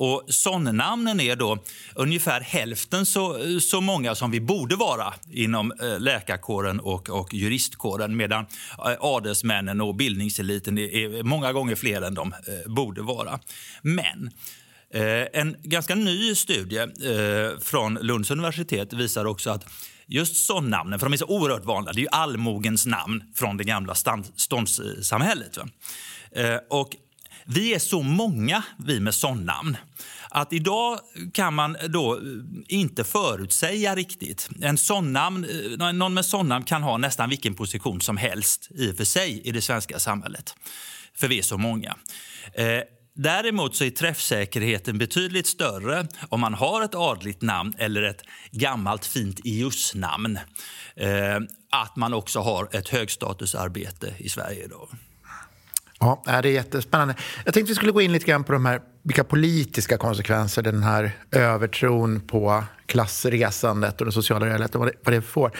Och 0.00 0.24
sonnamnen 0.28 1.20
är 1.20 1.36
då 1.36 1.58
ungefär 1.94 2.40
hälften 2.40 3.06
så, 3.06 3.38
så 3.60 3.80
många 3.80 4.14
som 4.14 4.30
vi 4.30 4.40
borde 4.40 4.76
vara 4.76 5.14
inom 5.30 5.72
eh, 5.72 6.00
läkarkåren 6.00 6.80
och, 6.80 7.10
och 7.10 7.34
juristkåren 7.34 8.16
medan 8.16 8.46
eh, 8.86 8.96
adelsmännen 9.00 9.80
och 9.80 9.94
bildningseliten 9.94 10.78
är 10.78 11.22
många 11.22 11.52
gånger 11.52 11.74
fler 11.74 12.02
än 12.02 12.14
de 12.14 12.32
eh, 12.32 12.72
borde 12.72 13.02
vara. 13.02 13.40
Men 13.82 14.30
en 15.32 15.56
ganska 15.62 15.94
ny 15.94 16.34
studie 16.34 16.86
från 17.60 17.94
Lunds 17.94 18.30
universitet 18.30 18.92
visar 18.92 19.24
också 19.24 19.50
att 19.50 19.64
just 20.06 20.36
sådana 20.36 20.98
för 20.98 21.06
de 21.06 21.12
är 21.12 21.16
så 21.16 21.26
oerhört 21.26 21.64
vanliga, 21.64 21.92
det 21.92 22.00
är 22.00 22.02
ju 22.02 22.08
allmogens 22.12 22.86
namn 22.86 23.24
från 23.34 23.56
det 23.56 23.64
gamla 23.64 23.94
ståndssamhället. 24.36 25.58
Och 26.70 26.96
vi 27.54 27.74
är 27.74 27.78
så 27.78 28.02
många, 28.02 28.62
vi 28.76 29.00
med 29.00 29.14
sådana 29.14 29.76
att 30.30 30.52
idag 30.52 31.00
kan 31.32 31.54
man 31.54 31.76
då 31.88 32.14
eh, 32.14 32.20
inte 32.68 33.04
förutsäga 33.04 33.94
riktigt. 33.94 34.48
En 34.62 34.78
sånnamn, 34.78 35.46
eh, 35.80 35.92
någon 35.92 36.14
med 36.14 36.24
sånnamn 36.24 36.64
kan 36.64 36.82
ha 36.82 36.96
nästan 36.96 37.28
vilken 37.28 37.54
position 37.54 38.00
som 38.00 38.16
helst 38.16 38.68
i 38.70 38.92
och 38.92 38.96
för 38.96 39.04
sig 39.04 39.40
i 39.44 39.50
det 39.50 39.60
svenska 39.60 39.98
samhället. 39.98 40.54
För 41.14 41.28
vi 41.28 41.38
är 41.38 41.42
så 41.42 41.58
många. 41.58 41.96
Eh, 42.54 42.80
däremot 43.14 43.76
så 43.76 43.84
är 43.84 43.90
träffsäkerheten 43.90 44.98
betydligt 44.98 45.46
större 45.46 46.06
om 46.28 46.40
man 46.40 46.54
har 46.54 46.82
ett 46.82 46.94
adligt 46.94 47.42
namn 47.42 47.74
eller 47.78 48.02
ett 48.02 48.22
gammalt 48.50 49.06
fint 49.06 49.40
ius-namn. 49.44 50.38
Eh, 50.96 51.38
att 51.70 51.96
man 51.96 52.14
också 52.14 52.40
har 52.40 52.68
ett 52.72 52.88
högstatusarbete 52.88 54.14
i 54.18 54.28
Sverige 54.28 54.66
Då. 54.68 54.88
Ja, 56.00 56.22
det 56.24 56.48
är 56.48 56.52
jättespännande. 56.52 57.14
Jag 57.44 57.54
tänkte 57.54 57.70
vi 57.70 57.74
skulle 57.74 57.92
gå 57.92 58.00
in 58.00 58.12
lite 58.12 58.26
grann 58.26 58.44
på 58.44 58.52
de 58.52 58.66
här, 58.66 58.80
vilka 59.02 59.24
politiska 59.24 59.98
konsekvenser 59.98 60.62
den 60.62 60.82
här 60.82 61.12
övertron 61.30 62.20
på 62.20 62.64
klassresandet 62.86 64.00
och 64.00 64.06
den 64.06 64.12
sociala 64.12 64.46
rörligheten, 64.46 64.80
vad 64.80 64.88
det, 64.88 64.94
vad 65.04 65.14
det 65.14 65.22
får. 65.22 65.52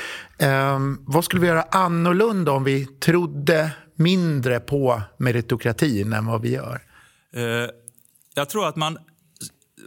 Um, 0.42 1.05
vad 1.07 1.24
skulle 1.24 1.40
vi 1.40 1.48
göra 1.48 1.62
annorlunda 1.62 2.53
om 2.53 2.64
vi 2.64 2.87
trodde 2.87 3.70
mindre 3.94 4.61
på 4.61 5.03
meritokratin 5.16 6.12
än 6.12 6.26
vad 6.26 6.42
vi 6.42 6.53
gör? 6.53 6.83
Uh, 7.37 7.70
jag 8.35 8.48
tror 8.48 8.68
att 8.68 8.76
man 8.76 8.98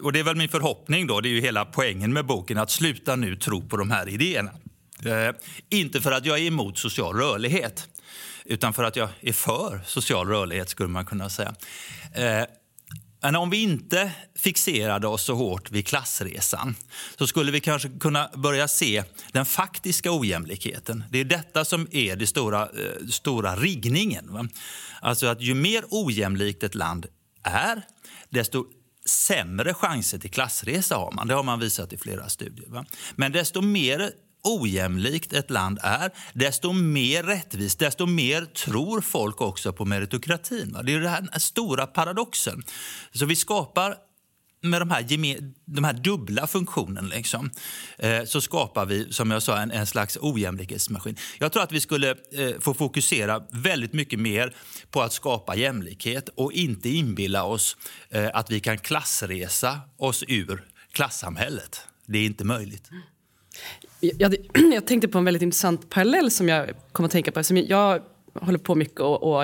och 0.02 0.14
det 0.14 0.20
är 0.20 0.24
väl 0.24 0.36
min 0.36 0.50
förhoppning 0.50 1.08
då, 1.08 1.22
det 1.22 1.30
är 1.30 1.34
ju 1.34 1.42
hela 1.42 1.66
poängen 1.66 2.14
med 2.14 2.26
boken, 2.26 2.58
att 2.58 2.72
sluta 2.72 3.16
nu 3.16 3.36
tro 3.36 3.62
på 3.62 3.78
de 3.78 3.92
här 3.92 4.10
idéerna. 4.10 4.52
Eh, 5.06 5.36
inte 5.70 6.02
för 6.02 6.12
att 6.12 6.26
jag 6.26 6.40
är 6.40 6.48
emot 6.48 6.78
social 6.78 7.16
rörlighet 7.16 7.88
utan 8.46 8.74
för 8.74 8.84
att 8.84 8.96
jag 8.96 9.10
är 9.22 9.34
för 9.34 9.82
social 9.86 10.28
rörlighet 10.28 10.70
skulle 10.70 10.90
man 10.90 11.06
kunna 11.06 11.30
säga. 11.30 11.56
Eh, 12.16 12.46
men 13.24 13.36
om 13.36 13.50
vi 13.50 13.62
inte 13.62 14.12
fixerade 14.36 15.08
oss 15.08 15.24
så 15.24 15.36
hårt 15.36 15.72
vid 15.72 15.88
klassresan 15.88 16.76
så 17.18 17.28
skulle 17.28 17.52
vi 17.52 17.60
kanske 17.60 17.90
kunna 18.00 18.30
börja 18.36 18.68
se 18.68 19.04
den 19.32 19.46
faktiska 19.46 20.12
ojämlikheten. 20.12 21.04
Det 21.12 21.20
är 21.20 21.26
detta 21.26 21.66
som 21.66 21.88
är 21.92 22.16
den 22.16 22.28
stora, 22.28 22.62
eh, 22.62 23.08
stora 23.10 23.56
riggningen. 23.56 24.34
Va? 24.34 24.48
Alltså 25.02 25.28
att 25.28 25.42
ju 25.42 25.54
mer 25.54 25.84
ojämlikt 25.90 26.64
ett 26.64 26.76
land 26.76 27.06
är, 27.44 27.82
desto 28.30 28.66
sämre 29.06 29.74
chanser 29.74 30.18
till 30.18 30.32
klassresa 30.32 30.96
har 30.96 31.12
man. 31.12 31.28
Det 31.28 31.34
har 31.34 31.44
man 31.44 31.60
visat 31.60 31.94
i 31.94 31.98
flera 31.98 32.30
studier. 32.30 32.70
Va? 32.70 32.86
Men 33.16 33.32
desto 33.32 33.62
mer 33.62 34.12
ojämlikt 34.44 35.34
ett 35.34 35.50
land 35.50 35.80
är, 35.84 36.12
desto 36.34 36.74
mer 36.74 37.24
rättvist, 37.24 37.80
desto 37.80 38.06
mer 38.06 38.46
tror 38.46 39.02
folk 39.02 39.42
också 39.42 39.74
på 39.74 39.86
meritokratin. 39.86 40.78
Det 40.84 40.94
är 40.94 41.00
den 41.00 41.10
här 41.10 41.40
stora 41.40 41.88
paradoxen. 41.88 42.64
Så 43.12 43.26
vi 43.26 43.36
skapar 43.36 43.96
med 44.64 44.82
de 44.82 44.92
här, 44.92 45.06
de 45.66 45.84
här 45.84 45.94
dubbla 45.94 46.48
funktionerna 46.48 47.08
liksom, 47.08 47.52
eh, 47.98 48.24
så 48.24 48.42
skapar 48.42 48.86
vi 48.86 49.14
som 49.14 49.32
jag 49.32 49.44
sa 49.44 49.58
en, 49.58 49.72
en 49.72 49.88
slags 49.88 50.18
ojämlikhetsmaskin. 50.22 51.18
Jag 51.40 51.52
tror 51.52 51.64
att 51.64 51.72
vi 51.72 51.80
skulle 51.80 52.10
eh, 52.10 52.60
få 52.60 52.74
fokusera 52.74 53.44
väldigt 53.52 53.94
mycket 53.94 54.20
mer 54.20 54.56
på 54.92 55.02
att 55.02 55.14
skapa 55.14 55.56
jämlikhet 55.56 56.30
och 56.36 56.54
inte 56.54 56.90
inbilla 56.90 57.44
oss 57.44 57.78
eh, 58.10 58.30
att 58.34 58.52
vi 58.52 58.60
kan 58.60 58.78
klassresa 58.78 59.80
oss 59.98 60.24
ur 60.28 60.64
klassamhället. 60.92 61.88
Det 62.06 62.18
är 62.18 62.26
inte 62.26 62.44
möjligt. 62.44 62.90
Jag, 64.04 64.36
jag, 64.74 64.86
tänkte 64.86 65.08
på 65.08 65.18
en 65.18 65.26
väldigt 65.26 65.44
intressant 65.44 65.90
parallell 65.90 66.32
som 66.32 66.50
jag 66.50 66.70
kom 66.92 67.06
att 67.06 67.12
tänka 67.12 67.32
på. 67.32 67.40
eftersom 67.40 67.58
jag, 67.58 67.68
jag 67.70 68.02
håller 68.42 68.60
på 68.60 68.76
mycket 68.76 69.00
och, 69.00 69.24
och 69.24 69.44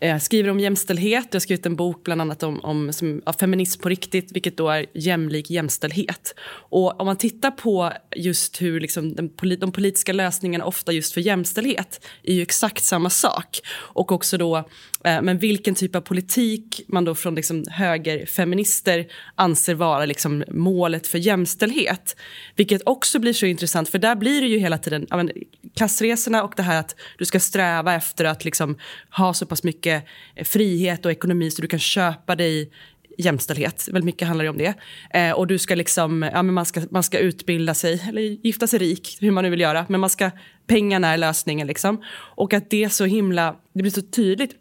eh, 0.00 0.18
skriver 0.18 0.50
om 0.50 0.60
jämställdhet. 0.60 1.26
Jag 1.30 1.34
har 1.34 1.40
skrivit 1.40 1.66
en 1.66 1.76
bok 1.76 2.04
bland 2.04 2.20
annat 2.20 2.42
om, 2.42 2.60
om 2.60 2.92
som, 2.92 3.22
ja, 3.26 3.32
feminism 3.32 3.82
på 3.82 3.88
riktigt, 3.88 4.32
vilket 4.32 4.56
då 4.56 4.68
är 4.68 4.86
jämlik 4.94 5.50
jämställdhet. 5.50 6.34
Och 6.48 7.00
om 7.00 7.06
man 7.06 7.16
tittar 7.16 7.50
på 7.50 7.92
just 8.16 8.62
hur 8.62 8.80
liksom, 8.80 9.14
den, 9.14 9.30
de 9.58 9.72
politiska 9.72 10.12
lösningarna 10.12 10.64
ofta 10.64 10.92
just 10.92 11.14
för 11.14 11.20
jämställdhet 11.20 12.06
är 12.22 12.34
ju 12.34 12.42
exakt 12.42 12.84
samma 12.84 13.10
sak. 13.10 13.60
Och 13.70 14.12
också 14.12 14.38
då, 14.38 14.56
eh, 15.04 15.22
men 15.22 15.38
vilken 15.38 15.74
typ 15.74 15.96
av 15.96 16.00
politik 16.00 16.80
man 16.88 17.04
då 17.04 17.14
från 17.14 17.34
liksom, 17.34 17.64
högerfeminister 17.70 19.06
anser 19.34 19.74
vara 19.74 20.04
liksom, 20.04 20.44
målet 20.50 21.06
för 21.06 21.18
jämställdhet. 21.18 22.16
Vilket 22.56 22.82
också 22.86 23.18
blir 23.18 23.32
så 23.32 23.46
intressant, 23.46 23.88
för 23.88 23.98
där 23.98 24.16
blir 24.16 24.40
det 24.40 24.46
ju 24.46 24.58
hela 24.58 24.78
tiden 24.78 25.06
ja, 25.10 25.16
men, 25.16 25.30
klassresorna 25.76 26.42
och 26.42 26.52
det 26.56 26.62
här 26.62 26.80
att 26.80 26.94
du 27.18 27.24
ska 27.24 27.40
sträva 27.40 27.94
efter 27.94 28.24
att 28.24 28.44
liksom, 28.44 28.78
ha 29.10 29.34
så 29.34 29.46
pass 29.46 29.62
mycket 29.62 29.87
mycket 29.88 30.48
frihet 30.48 31.04
och 31.04 31.12
ekonomi 31.12 31.50
så 31.50 31.62
du 31.62 31.68
kan 31.68 31.78
köpa 31.78 32.36
dig 32.36 32.70
jämställdhet. 33.18 33.88
Väldigt 33.88 34.04
mycket 34.04 34.28
handlar 34.28 34.48
om 34.48 34.58
det. 34.58 34.74
Eh, 35.10 35.32
och 35.32 35.46
du 35.46 35.58
ska 35.58 35.74
liksom, 35.74 36.22
ja, 36.32 36.42
men 36.42 36.54
man, 36.54 36.66
ska, 36.66 36.82
man 36.90 37.02
ska 37.02 37.18
utbilda 37.18 37.74
sig, 37.74 38.04
eller 38.08 38.22
gifta 38.22 38.66
sig 38.66 38.78
rik, 38.78 39.18
hur 39.20 39.30
man 39.30 39.44
nu 39.44 39.50
vill 39.50 39.60
göra. 39.60 39.86
Men 39.88 40.00
man 40.00 40.10
ska, 40.10 40.30
pengarna 40.66 41.08
är 41.08 41.16
lösningen. 41.16 41.66
Liksom. 41.66 42.02
Och 42.36 42.52
att 42.52 42.70
det 42.70 42.84
är 42.84 42.88
så 42.88 43.04
himla, 43.04 43.56
det 43.74 43.82
blir 43.82 43.92
så 43.92 44.02
tydligt. 44.02 44.54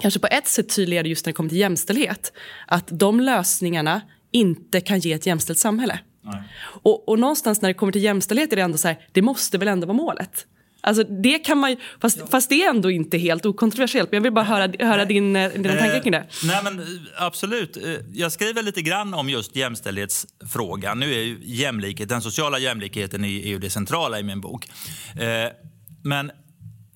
Kanske 0.00 0.20
på 0.20 0.26
ett 0.26 0.46
sätt 0.46 0.76
tydligare 0.76 1.08
just 1.08 1.26
när 1.26 1.32
det 1.32 1.36
kommer 1.36 1.50
till 1.50 1.58
jämställdhet. 1.58 2.32
Att 2.66 2.88
de 2.90 3.20
lösningarna 3.20 4.00
inte 4.32 4.80
kan 4.80 4.98
ge 4.98 5.12
ett 5.12 5.26
jämställt 5.26 5.58
samhälle. 5.58 6.00
Och, 6.82 7.08
och 7.08 7.18
någonstans 7.18 7.62
när 7.62 7.68
det 7.68 7.74
kommer 7.74 7.92
till 7.92 8.02
jämställdhet 8.02 8.52
är 8.52 8.56
det 8.56 8.62
ändå 8.62 8.78
så 8.78 8.88
här, 8.88 8.98
det 9.12 9.22
måste 9.22 9.58
väl 9.58 9.68
ändå 9.68 9.86
vara 9.86 9.96
målet. 9.96 10.46
Alltså 10.80 11.04
det 11.04 11.38
kan 11.38 11.58
man 11.58 11.76
fast, 12.00 12.18
ja. 12.18 12.26
fast 12.26 12.48
det 12.48 12.62
är 12.62 12.70
ändå 12.70 12.90
inte 12.90 13.18
helt 13.18 13.46
okontroversiellt. 13.46 14.10
Men 14.10 14.16
jag 14.16 14.22
vill 14.22 14.32
bara 14.32 14.44
höra, 14.44 14.72
höra 14.78 15.04
din, 15.04 15.36
eh, 15.36 15.50
dina 15.50 15.74
eh, 15.74 15.78
tankar 15.78 16.00
kring 16.00 16.12
det. 16.12 16.26
Nej, 16.44 16.60
men, 16.64 16.78
eh, 16.78 16.86
absolut. 17.16 17.76
Eh, 17.76 17.82
jag 18.12 18.32
skriver 18.32 18.62
lite 18.62 18.82
grann 18.82 19.14
om 19.14 19.30
just 19.30 19.56
jämställdhetsfrågan. 19.56 21.00
Nu 21.00 21.14
är 21.14 21.20
ju 21.20 21.38
jämlikhet, 21.42 22.08
den 22.08 22.22
sociala 22.22 22.58
jämlikheten 22.58 23.24
är, 23.24 23.28
är 23.28 23.48
ju 23.48 23.58
det 23.58 23.70
centrala 23.70 24.20
i 24.20 24.22
min 24.22 24.40
bok. 24.40 24.68
Eh, 25.20 25.50
men, 26.04 26.30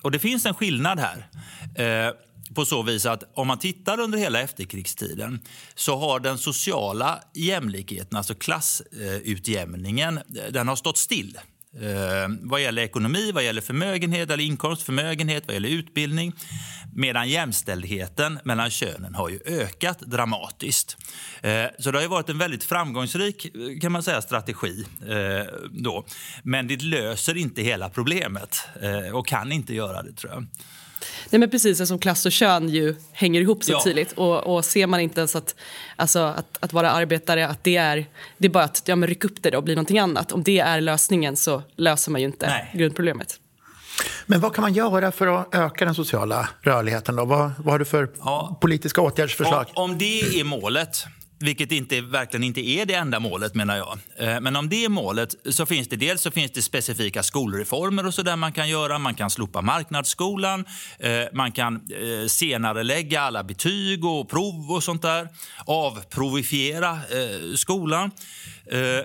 och 0.01 0.11
det 0.11 0.19
finns 0.19 0.45
en 0.45 0.53
skillnad 0.53 0.99
här. 0.99 1.27
Eh, 1.75 2.13
på 2.55 2.65
så 2.65 2.83
vis 2.83 3.05
att 3.05 3.23
om 3.33 3.47
man 3.47 3.59
tittar 3.59 3.99
under 3.99 4.17
hela 4.17 4.41
efterkrigstiden 4.41 5.39
så 5.75 5.97
har 5.97 6.19
den 6.19 6.37
sociala 6.37 7.19
jämlikheten, 7.33 8.17
alltså 8.17 8.35
klassutjämningen, 8.35 10.19
den 10.49 10.67
har 10.67 10.75
stått 10.75 10.97
still. 10.97 11.37
Eh, 11.81 12.29
vad 12.41 12.61
gäller 12.61 12.81
ekonomi, 12.81 13.31
vad 13.31 13.43
gäller 13.43 13.61
förmögenhet 13.61 14.29
eller 14.31 14.43
inkomst, 14.43 14.83
förmögenhet, 14.83 15.43
vad 15.47 15.53
gäller 15.53 15.69
utbildning. 15.69 16.33
Medan 16.95 17.29
jämställdheten 17.29 18.39
mellan 18.43 18.69
könen 18.69 19.15
har 19.15 19.29
ju 19.29 19.39
ökat 19.45 19.99
dramatiskt. 19.99 20.97
Eh, 21.41 21.65
så 21.79 21.91
det 21.91 22.01
har 22.01 22.07
varit 22.07 22.29
en 22.29 22.37
väldigt 22.37 22.63
framgångsrik 22.63 23.45
eh, 23.45 23.79
kan 23.81 23.91
man 23.91 24.03
säga, 24.03 24.21
strategi. 24.21 24.85
Eh, 25.07 25.53
då. 25.71 26.05
Men 26.43 26.67
det 26.67 26.81
löser 26.81 27.37
inte 27.37 27.61
hela 27.61 27.89
problemet 27.89 28.67
eh, 28.81 29.15
och 29.15 29.27
kan 29.27 29.51
inte 29.51 29.73
göra 29.73 30.03
det 30.03 30.13
tror 30.13 30.33
jag. 30.33 30.47
Nej, 31.29 31.39
men 31.39 31.49
precis 31.49 31.87
som 31.87 31.99
klass 31.99 32.25
och 32.25 32.31
kön 32.31 32.69
ju 32.69 32.95
hänger 33.11 33.41
ihop 33.41 33.63
så 33.63 33.71
ja. 33.71 33.81
tydligt. 33.83 34.11
Och, 34.11 34.55
och 34.55 34.65
ser 34.65 34.87
man 34.87 34.99
inte 34.99 35.19
ens 35.19 35.35
att, 35.35 35.55
alltså, 35.95 36.19
att, 36.19 36.57
att 36.59 36.73
vara 36.73 36.91
arbetare, 36.91 37.47
att 37.47 37.63
det 37.63 37.77
är, 37.77 38.05
det 38.37 38.47
är 38.47 38.51
bara 38.51 38.63
att 38.63 38.81
ja, 38.85 38.95
men 38.95 39.09
ryck 39.09 39.23
upp 39.23 39.43
det 39.43 39.57
och 39.57 39.63
bli 39.63 39.75
någonting 39.75 39.99
annat. 39.99 40.31
Om 40.31 40.43
det 40.43 40.59
är 40.59 40.81
lösningen 40.81 41.35
så 41.35 41.61
löser 41.75 42.11
man 42.11 42.21
ju 42.21 42.27
inte 42.27 42.47
Nej. 42.47 42.71
grundproblemet. 42.73 43.39
Men 44.25 44.39
vad 44.39 44.55
kan 44.55 44.61
man 44.61 44.73
göra 44.73 45.11
för 45.11 45.27
att 45.27 45.55
öka 45.55 45.85
den 45.85 45.95
sociala 45.95 46.49
rörligheten? 46.61 47.15
Då? 47.15 47.25
Vad, 47.25 47.51
vad 47.57 47.73
har 47.73 47.79
du 47.79 47.85
för 47.85 48.09
ja. 48.19 48.57
politiska 48.61 49.01
åtgärdsförslag? 49.01 49.65
Om, 49.73 49.91
om 49.91 49.97
det 49.97 50.39
är 50.39 50.43
målet 50.43 51.05
vilket 51.43 51.71
inte, 51.71 52.01
verkligen 52.01 52.43
inte 52.43 52.61
är 52.61 52.85
det 52.85 52.93
enda 52.93 53.19
målet 53.19 53.55
menar 53.55 53.77
jag. 53.77 53.99
Eh, 54.17 54.41
men 54.41 54.55
om 54.55 54.69
det 54.69 54.85
är 54.85 54.89
målet 54.89 55.35
så 55.49 55.65
finns 55.65 55.87
det 55.87 55.95
dels 55.95 56.21
så 56.21 56.31
finns 56.31 56.51
det 56.51 56.61
specifika 56.61 57.23
skolreformer 57.23 58.05
och 58.05 58.13
så 58.13 58.21
där 58.21 58.35
man 58.35 58.53
kan 58.53 58.69
göra. 58.69 58.99
Man 58.99 59.15
kan 59.15 59.29
slopa 59.29 59.61
marknadsskolan, 59.61 60.65
eh, 60.99 61.21
man 61.33 61.51
kan 61.51 61.75
eh, 61.75 62.27
senare 62.27 62.83
lägga 62.83 63.21
alla 63.21 63.43
betyg 63.43 64.05
och 64.05 64.29
prov 64.29 64.71
och 64.71 64.83
sånt 64.83 65.01
där. 65.01 65.27
Avprovifiera 65.65 66.99
skolan. 67.55 68.11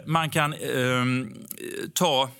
Man 0.06 0.30
kan 0.30 0.52
ehm, 0.54 1.34
ta 1.94 2.30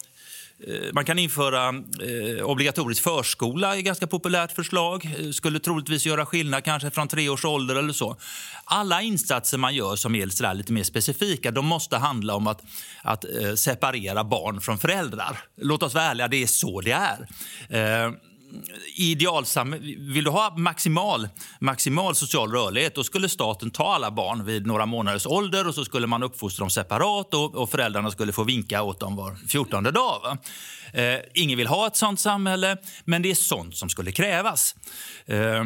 Eh, 0.66 0.92
man 0.92 1.05
kan 1.05 1.18
införa 1.18 1.68
eh, 1.68 2.44
obligatorisk 2.44 3.03
förskola, 3.03 3.75
är 3.75 3.79
ett 3.79 3.85
ganska 3.85 4.07
populärt 4.07 4.53
förslag. 4.53 5.05
Eh, 5.18 5.31
skulle 5.31 5.61
troligtvis 5.61 6.07
göra 6.07 6.27
skillnad 6.27 6.64
kanske 6.64 6.90
från 6.90 7.09
tre 7.09 7.29
års 7.29 7.44
ålder 7.44 7.77
eller 7.77 7.92
så. 7.92 8.16
Alla 8.64 9.03
insatser 9.03 9.59
man 9.59 9.75
gör 9.75 9.97
som 9.97 10.14
är 10.14 10.55
lite 10.55 10.73
mer 10.73 10.83
specifika, 10.83 11.51
de 11.51 11.66
måste 11.66 11.97
handla 11.97 12.35
om 12.35 12.47
att, 12.47 12.62
att 13.03 13.25
eh, 13.25 13.55
separera 13.55 14.25
barn 14.25 14.61
från 14.61 14.79
föräldrar. 14.79 15.38
Låt 15.57 15.83
oss 15.83 15.94
vara 15.94 16.05
ärliga, 16.05 16.29
det 16.29 16.42
är 16.42 16.47
så 16.47 16.81
det 16.81 16.92
är 16.92 18.28
idealsam... 18.95 19.71
Vill 19.99 20.25
du 20.25 20.31
ha 20.31 20.57
maximal, 20.57 21.29
maximal 21.61 22.15
social 22.15 22.53
rörlighet 22.53 22.95
då 22.95 23.05
skulle 23.05 23.29
staten 23.29 23.71
ta 23.71 23.95
alla 23.95 24.11
barn 24.11 24.45
vid 24.45 24.67
några 24.67 24.87
månaders 24.87 25.27
ålder 25.27 25.69
och 25.69 25.75
så 25.75 25.85
skulle 25.85 26.07
man 26.07 26.23
uppfostra 26.23 26.63
dem 26.63 26.71
separat 26.71 27.35
och, 27.35 27.55
och 27.55 27.71
föräldrarna 27.71 28.11
skulle 28.11 28.33
få 28.33 28.45
vinka 28.45 28.83
åt 28.83 29.01
dem 29.01 29.17
var 29.17 29.35
fjortonde 29.49 29.91
dag. 29.91 30.39
Eh, 30.93 31.21
ingen 31.35 31.59
vill 31.59 31.67
ha 31.67 31.87
ett 31.87 31.97
sånt 31.97 32.21
samhälle, 32.21 32.77
men 33.05 33.23
det 33.23 33.31
är 33.31 33.35
sånt 33.35 33.77
som 33.77 33.89
skulle 33.89 34.13
krävas. 34.13 34.75
Eh, 35.27 35.65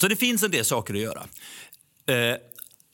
så 0.00 0.08
det 0.08 0.16
finns 0.16 0.42
en 0.42 0.50
del 0.50 0.64
saker 0.64 0.94
att 0.94 1.00
göra. 1.00 1.22
Eh, 2.06 2.36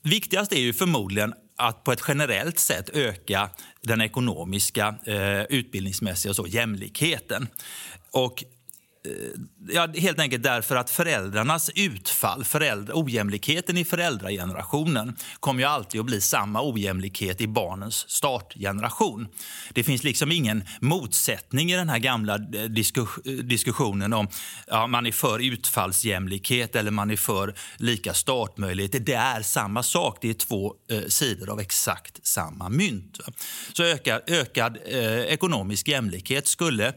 viktigast 0.03 0.53
är 0.53 0.61
ju 0.61 0.73
förmodligen 0.73 1.35
att 1.57 1.85
på 1.85 1.93
ett 1.93 2.03
generellt 2.09 2.59
sätt 2.59 2.89
öka 2.89 3.51
den 3.83 4.01
ekonomiska, 4.01 4.95
eh, 5.07 5.43
utbildningsmässiga 5.43 6.31
och 6.31 6.37
så, 6.37 6.47
jämlikheten. 6.47 7.49
Och 8.11 8.45
Eh, 9.07 9.13
ja, 9.69 9.89
helt 9.97 10.21
enkelt 10.21 10.43
därför 10.43 10.77
att 10.77 10.91
föräldrarnas 10.91 11.71
utfall, 11.75 12.45
föräldra, 12.45 12.93
ojämlikheten 12.97 13.77
i 13.77 13.85
föräldragenerationen 13.85 15.17
kommer 15.41 15.61
ju 15.61 15.69
alltid 15.69 16.01
att 16.01 16.07
bli 16.07 16.21
samma 16.21 16.73
ojämlikhet 16.73 17.41
i 17.41 17.47
barnens 17.47 18.11
startgeneration. 18.11 19.29
Det 19.73 19.85
finns 19.85 20.05
liksom 20.05 20.33
ingen 20.33 20.65
motsättning 20.81 21.73
i 21.73 21.77
den 21.77 21.89
här 21.89 21.99
gamla 21.99 22.35
eh, 22.35 22.65
diskus, 22.65 23.09
eh, 23.25 23.33
diskussionen 23.33 24.13
om 24.13 24.29
ja, 24.67 24.87
man 24.87 25.07
är 25.07 25.13
för 25.13 25.39
utfallsjämlikhet 25.39 26.77
eller 26.77 26.91
man 26.91 27.11
är 27.11 27.17
för 27.17 27.55
lika 27.77 28.15
startmöjligheter. 28.15 29.01
Det 29.01 29.15
är 29.15 29.43
samma 29.43 29.83
sak, 29.83 30.19
det 30.21 30.31
är 30.31 30.35
två 30.35 30.75
eh, 30.91 31.03
sidor 31.09 31.51
av 31.51 31.61
exakt 31.61 32.27
samma 32.27 32.69
mynt. 32.69 33.19
Så 33.73 33.85
ökad, 33.85 34.21
ökad 34.27 34.79
eh, 34.87 35.21
ekonomisk 35.21 35.89
jämlikhet 35.89 36.47
skulle 36.47 36.95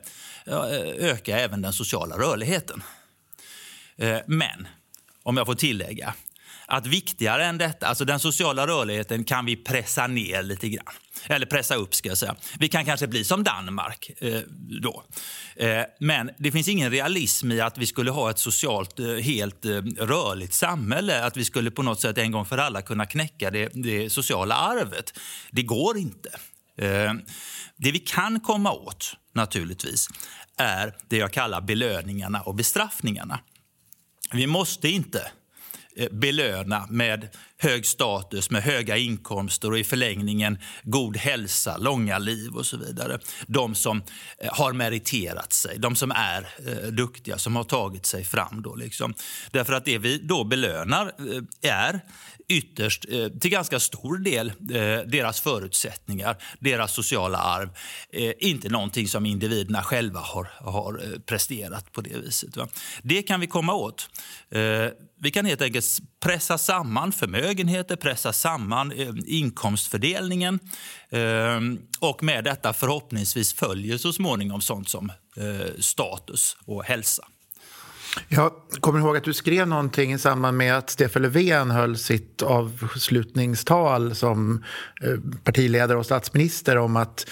öka 0.99 1.39
även 1.39 1.61
den 1.61 1.73
sociala 1.73 1.92
sociala 1.93 2.17
rörligheten. 2.17 2.83
Eh, 3.97 4.17
men, 4.27 4.67
om 5.23 5.37
jag 5.37 5.45
får 5.45 5.55
tillägga, 5.55 6.13
att 6.67 6.87
viktigare 6.87 7.45
än 7.45 7.57
detta, 7.57 7.87
alltså 7.87 8.05
den 8.05 8.19
sociala 8.19 8.67
rörligheten 8.67 9.23
kan 9.23 9.45
vi 9.45 9.55
pressa 9.55 10.07
ner 10.07 10.43
lite 10.43 10.69
grann. 10.69 10.93
Eller 11.27 11.45
pressa 11.45 11.75
upp 11.75 11.95
ska 11.95 12.09
jag 12.09 12.17
säga. 12.17 12.35
Vi 12.59 12.69
kan 12.69 12.85
kanske 12.85 13.07
bli 13.07 13.23
som 13.23 13.43
Danmark 13.43 14.11
eh, 14.17 14.39
då. 14.81 15.03
Eh, 15.55 15.83
men 15.99 16.29
det 16.37 16.51
finns 16.51 16.67
ingen 16.67 16.91
realism 16.91 17.51
i 17.51 17.61
att 17.61 17.77
vi 17.77 17.85
skulle 17.85 18.11
ha 18.11 18.29
ett 18.29 18.39
socialt 18.39 18.99
eh, 18.99 19.07
helt 19.07 19.65
eh, 19.65 19.71
rörligt 19.97 20.53
samhälle. 20.53 21.25
Att 21.25 21.37
vi 21.37 21.45
skulle 21.45 21.71
på 21.71 21.83
något 21.83 22.01
sätt 22.01 22.17
en 22.17 22.31
gång 22.31 22.45
för 22.45 22.57
alla 22.57 22.81
kunna 22.81 23.05
knäcka 23.05 23.51
det, 23.51 23.69
det 23.73 24.09
sociala 24.09 24.55
arvet. 24.55 25.19
Det 25.51 25.63
går 25.63 25.97
inte. 25.97 26.29
Eh, 26.77 27.13
det 27.77 27.91
vi 27.91 27.99
kan 27.99 28.39
komma 28.39 28.71
åt 28.71 29.15
naturligtvis 29.35 30.09
är 30.57 30.95
det 31.07 31.17
jag 31.17 31.31
kallar 31.31 31.61
belöningarna 31.61 32.41
och 32.41 32.55
bestraffningarna. 32.55 33.39
Vi 34.31 34.47
måste 34.47 34.89
inte 34.89 35.31
eh, 35.95 36.09
belöna 36.11 36.85
med 36.89 37.29
hög 37.57 37.85
status, 37.85 38.49
med 38.49 38.63
höga 38.63 38.97
inkomster 38.97 39.71
och 39.71 39.79
i 39.79 39.83
förlängningen 39.83 40.57
god 40.83 41.17
hälsa, 41.17 41.77
långa 41.77 42.17
liv 42.17 42.55
och 42.55 42.65
så 42.65 42.77
vidare. 42.77 43.19
De 43.47 43.75
som 43.75 44.03
eh, 44.37 44.53
har 44.53 44.73
meriterat 44.73 45.53
sig, 45.53 45.79
de 45.79 45.95
som 45.95 46.11
är 46.11 46.47
eh, 46.67 46.87
duktiga, 46.87 47.37
som 47.37 47.55
har 47.55 47.63
tagit 47.63 48.05
sig 48.05 48.23
fram. 48.23 48.61
Då, 48.61 48.75
liksom. 48.75 49.13
Därför 49.51 49.73
att 49.73 49.85
det 49.85 49.97
vi 49.97 50.17
då 50.17 50.43
belönar 50.43 51.05
eh, 51.05 51.71
är 51.71 52.01
ytterst, 52.49 53.05
eh, 53.09 53.27
till 53.27 53.51
ganska 53.51 53.79
stor 53.79 54.17
del, 54.17 54.47
eh, 54.49 55.07
deras 55.07 55.41
förutsättningar, 55.41 56.37
deras 56.59 56.93
sociala 56.93 57.37
arv. 57.37 57.69
Eh, 58.13 58.31
inte 58.39 58.69
någonting 58.69 59.07
som 59.07 59.25
individerna 59.25 59.83
själva 59.83 60.19
har, 60.19 60.47
har 60.59 61.01
eh, 61.03 61.19
presterat 61.19 61.91
på 61.91 62.01
det 62.01 62.17
viset. 62.17 62.57
Va? 62.57 62.67
Det 63.03 63.21
kan 63.21 63.39
vi 63.39 63.47
komma 63.47 63.73
åt. 63.73 64.09
Eh, 64.51 64.87
vi 65.19 65.31
kan 65.31 65.45
helt 65.45 65.61
enkelt 65.61 65.85
pressa 66.23 66.57
samman 66.57 67.11
förmögenheter, 67.11 67.95
pressa 67.95 68.33
samman 68.33 68.91
eh, 68.91 69.09
inkomstfördelningen 69.25 70.59
och 71.99 72.23
med 72.23 72.43
detta 72.43 72.73
förhoppningsvis 72.73 73.53
följer 73.53 73.97
så 73.97 74.13
småningom 74.13 74.61
sånt 74.61 74.89
som 74.89 75.11
status 75.79 76.57
och 76.65 76.83
hälsa. 76.83 77.23
Jag 78.27 78.51
kommer 78.79 78.99
ihåg 78.99 79.17
att 79.17 79.23
du 79.23 79.33
skrev 79.33 79.67
någonting 79.67 80.13
i 80.13 80.17
samband 80.17 80.57
med 80.57 80.77
att 80.77 80.89
Stefan 80.89 81.21
Löfven 81.21 81.71
höll 81.71 81.97
sitt 81.97 82.41
avslutningstal 82.41 84.15
som 84.15 84.63
eh, 85.03 85.19
partiledare 85.43 85.97
och 85.97 86.05
statsminister 86.05 86.77
om 86.77 86.95
att 86.95 87.25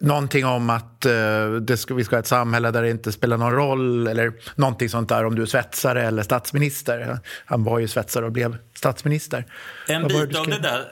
någonting 0.00 0.46
om 0.46 0.70
att 0.70 1.06
uh, 1.06 1.54
det 1.54 1.76
ska, 1.76 1.94
vi 1.94 2.04
ska 2.04 2.16
ha 2.16 2.20
ett 2.20 2.26
samhälle 2.26 2.70
där 2.70 2.82
det 2.82 2.90
inte 2.90 3.12
spelar 3.12 3.36
någon 3.36 3.52
roll 3.52 4.06
eller 4.06 4.32
någonting 4.54 4.88
sånt 4.88 5.08
där 5.08 5.24
om 5.24 5.34
du 5.34 5.42
är 5.42 5.46
svetsare 5.46 6.06
eller 6.06 6.22
statsminister. 6.22 7.18
Han 7.44 7.64
var 7.64 7.78
ju 7.78 7.88
svetsare 7.88 8.24
och 8.24 8.32
blev 8.32 8.56
statsminister. 8.74 9.46
En 9.88 10.08
bit 10.08 10.36
av 10.36 10.46
det 10.46 10.58
där 10.58 10.84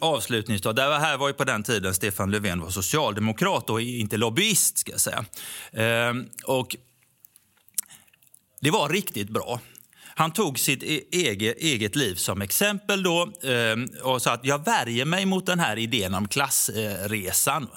avslutningstalet, 0.00 0.76
det 0.76 0.82
här 0.82 1.18
var 1.18 1.28
ju 1.28 1.34
på 1.34 1.44
den 1.44 1.62
tiden 1.62 1.94
Stefan 1.94 2.30
Löfven 2.30 2.60
var 2.60 2.70
socialdemokrat 2.70 3.70
och 3.70 3.80
inte 3.80 4.16
lobbyist 4.16 4.78
ska 4.78 4.92
jag 4.92 5.00
säga. 5.00 5.24
Uh, 6.10 6.22
och 6.44 6.76
det 8.62 8.70
var 8.70 8.88
riktigt 8.88 9.28
bra. 9.28 9.60
Han 10.14 10.32
tog 10.32 10.58
sitt 10.58 10.82
e-, 10.82 11.02
eget, 11.12 11.56
eget 11.58 11.96
liv 11.96 12.14
som 12.14 12.42
exempel 12.42 13.02
då, 13.02 13.32
eh, 13.42 14.02
och 14.02 14.22
sa 14.22 14.32
att 14.32 14.44
jag 14.44 14.64
värjer 14.64 15.04
mig 15.04 15.26
mot 15.26 15.46
den 15.46 15.60
här 15.60 15.78
idén 15.78 16.14
om 16.14 16.28
klassresan 16.28 17.68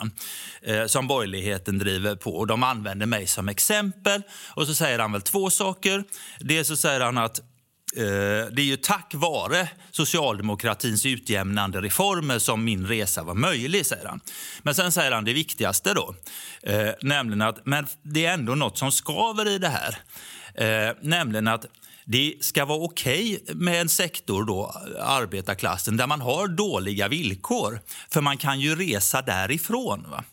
eh, 0.61 0.85
som 0.85 1.07
borgerligheten 1.07 1.77
driver 1.77 2.15
på. 2.15 2.35
Och 2.35 2.47
de 2.47 2.63
använder 2.63 3.05
mig 3.05 3.27
som 3.27 3.49
exempel. 3.49 4.21
Och 4.47 4.67
så 4.67 4.75
säger 4.75 4.99
han 4.99 5.11
väl 5.11 5.21
två 5.21 5.49
saker. 5.49 6.03
Dels 6.39 6.67
så 6.67 6.75
säger 6.75 6.99
han 6.99 7.17
att 7.17 7.39
eh, 7.39 7.43
det 8.51 8.61
är 8.61 8.65
ju 8.65 8.77
tack 8.77 9.11
vare 9.15 9.69
socialdemokratins 9.91 11.05
utjämnande 11.05 11.81
reformer 11.81 12.39
som 12.39 12.63
min 12.63 12.87
resa 12.87 13.23
var 13.23 13.33
möjlig, 13.33 13.85
säger 13.85 14.05
han. 14.05 14.19
Men 14.61 14.75
sen 14.75 14.91
säger 14.91 15.11
han 15.11 15.25
det 15.25 15.33
viktigaste 15.33 15.93
då, 15.93 16.15
eh, 16.63 16.89
nämligen 17.01 17.41
att 17.41 17.65
men 17.65 17.87
det 18.01 18.25
är 18.25 18.33
ändå 18.33 18.55
något 18.55 18.77
som 18.77 18.91
skaver 18.91 19.47
i 19.47 19.57
det 19.57 19.69
här. 19.69 19.97
Eh, 20.57 20.95
nämligen 21.01 21.47
att 21.47 21.65
det 22.05 22.33
ska 22.39 22.65
vara 22.65 22.79
okej 22.79 23.39
okay 23.41 23.55
med 23.55 23.81
en 23.81 23.89
sektor, 23.89 24.45
då, 24.45 24.71
arbetarklassen, 24.99 25.97
där 25.97 26.07
man 26.07 26.21
har 26.21 26.47
dåliga 26.47 27.07
villkor. 27.07 27.79
För 28.09 28.21
man 28.21 28.37
kan 28.37 28.59
ju 28.59 28.75
resa 28.75 29.21
därifrån. 29.21 30.05
Va? 30.09 30.23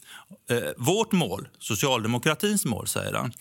Eh, 0.51 0.71
vårt 0.77 1.13
mål, 1.13 1.49
socialdemokratins 1.59 2.65
mål, 2.65 2.89
säger 2.89 3.13
han, 3.13 3.33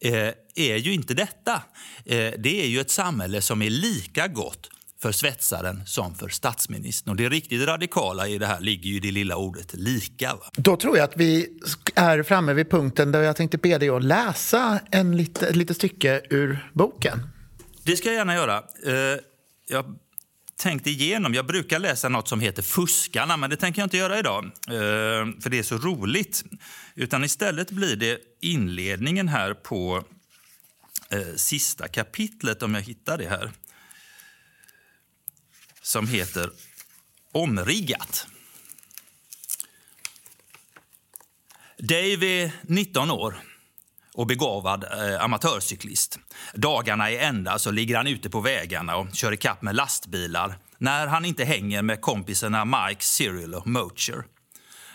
eh, 0.00 0.32
är 0.54 0.76
ju 0.76 0.94
inte 0.94 1.14
detta. 1.14 1.62
Eh, 2.04 2.32
det 2.38 2.62
är 2.62 2.66
ju 2.66 2.80
ett 2.80 2.90
samhälle 2.90 3.42
som 3.42 3.62
är 3.62 3.70
lika 3.70 4.28
gott 4.28 4.70
för 5.06 5.12
svetsaren 5.12 5.82
som 5.86 6.14
för 6.14 6.28
statsministern. 6.28 7.10
Och 7.10 7.16
det 7.16 7.28
riktigt 7.28 7.68
radikala 7.68 8.28
i 8.28 8.38
det 8.38 8.46
här 8.46 8.60
ligger 8.60 8.90
ju 8.90 8.96
i 8.96 9.00
det 9.00 9.10
lilla 9.10 9.36
ordet 9.36 9.74
lika. 9.74 10.34
Va? 10.34 10.50
Då 10.56 10.76
tror 10.76 10.96
jag 10.96 11.04
att 11.04 11.16
vi 11.16 11.48
är 11.94 12.22
framme 12.22 12.52
vid 12.52 12.70
punkten 12.70 13.12
där 13.12 13.22
jag 13.22 13.36
tänkte 13.36 13.58
be 13.58 13.78
dig 13.78 13.88
att 13.88 14.04
läsa 14.04 14.80
en 14.90 15.16
lite, 15.16 15.48
ett 15.48 15.56
litet 15.56 15.76
stycke 15.76 16.20
ur 16.30 16.70
boken. 16.72 17.20
Det 17.82 17.96
ska 17.96 18.08
jag 18.08 18.16
gärna 18.16 18.34
göra. 18.34 18.56
Eh, 18.86 19.20
jag 19.68 19.84
tänkte 20.56 20.90
igenom. 20.90 21.34
Jag 21.34 21.46
brukar 21.46 21.78
läsa 21.78 22.08
nåt 22.08 22.28
som 22.28 22.40
heter 22.40 22.62
Fuskarna, 22.62 23.36
men 23.36 23.50
det 23.50 23.56
tänker 23.56 23.80
jag 23.82 23.86
inte 23.86 23.96
göra 23.96 24.18
idag. 24.18 24.44
Eh, 24.44 25.40
för 25.42 25.50
det 25.50 25.58
är 25.58 25.62
så 25.62 25.78
roligt. 25.78 26.44
Utan 26.94 27.24
istället 27.24 27.70
blir 27.70 27.96
det 27.96 28.18
inledningen 28.40 29.28
här 29.28 29.54
på 29.54 30.04
eh, 31.10 31.34
sista 31.36 31.88
kapitlet, 31.88 32.62
om 32.62 32.74
jag 32.74 32.82
hittar 32.82 33.18
det 33.18 33.28
här. 33.28 33.50
Som 35.86 36.08
heter 36.08 36.50
Omriggat. 37.32 38.26
Dave 41.78 42.26
är 42.26 42.50
19 42.62 43.10
år 43.10 43.40
och 44.14 44.26
begåvad 44.26 44.84
eh, 44.84 45.24
amatörcyklist. 45.24 46.18
Dagarna 46.54 47.10
i 47.10 47.18
ända 47.18 47.58
så 47.58 47.70
ligger 47.70 47.96
han 47.96 48.06
ute 48.06 48.30
på 48.30 48.40
vägarna 48.40 48.96
och 48.96 49.14
kör 49.14 49.32
ikapp 49.32 49.62
med 49.62 49.74
lastbilar 49.74 50.58
när 50.78 51.06
han 51.06 51.24
inte 51.24 51.44
hänger 51.44 51.82
med 51.82 52.00
kompisarna 52.00 52.64
Mike, 52.64 53.04
Cyril 53.04 53.54
och 53.54 53.66
Mocher. 53.66 54.24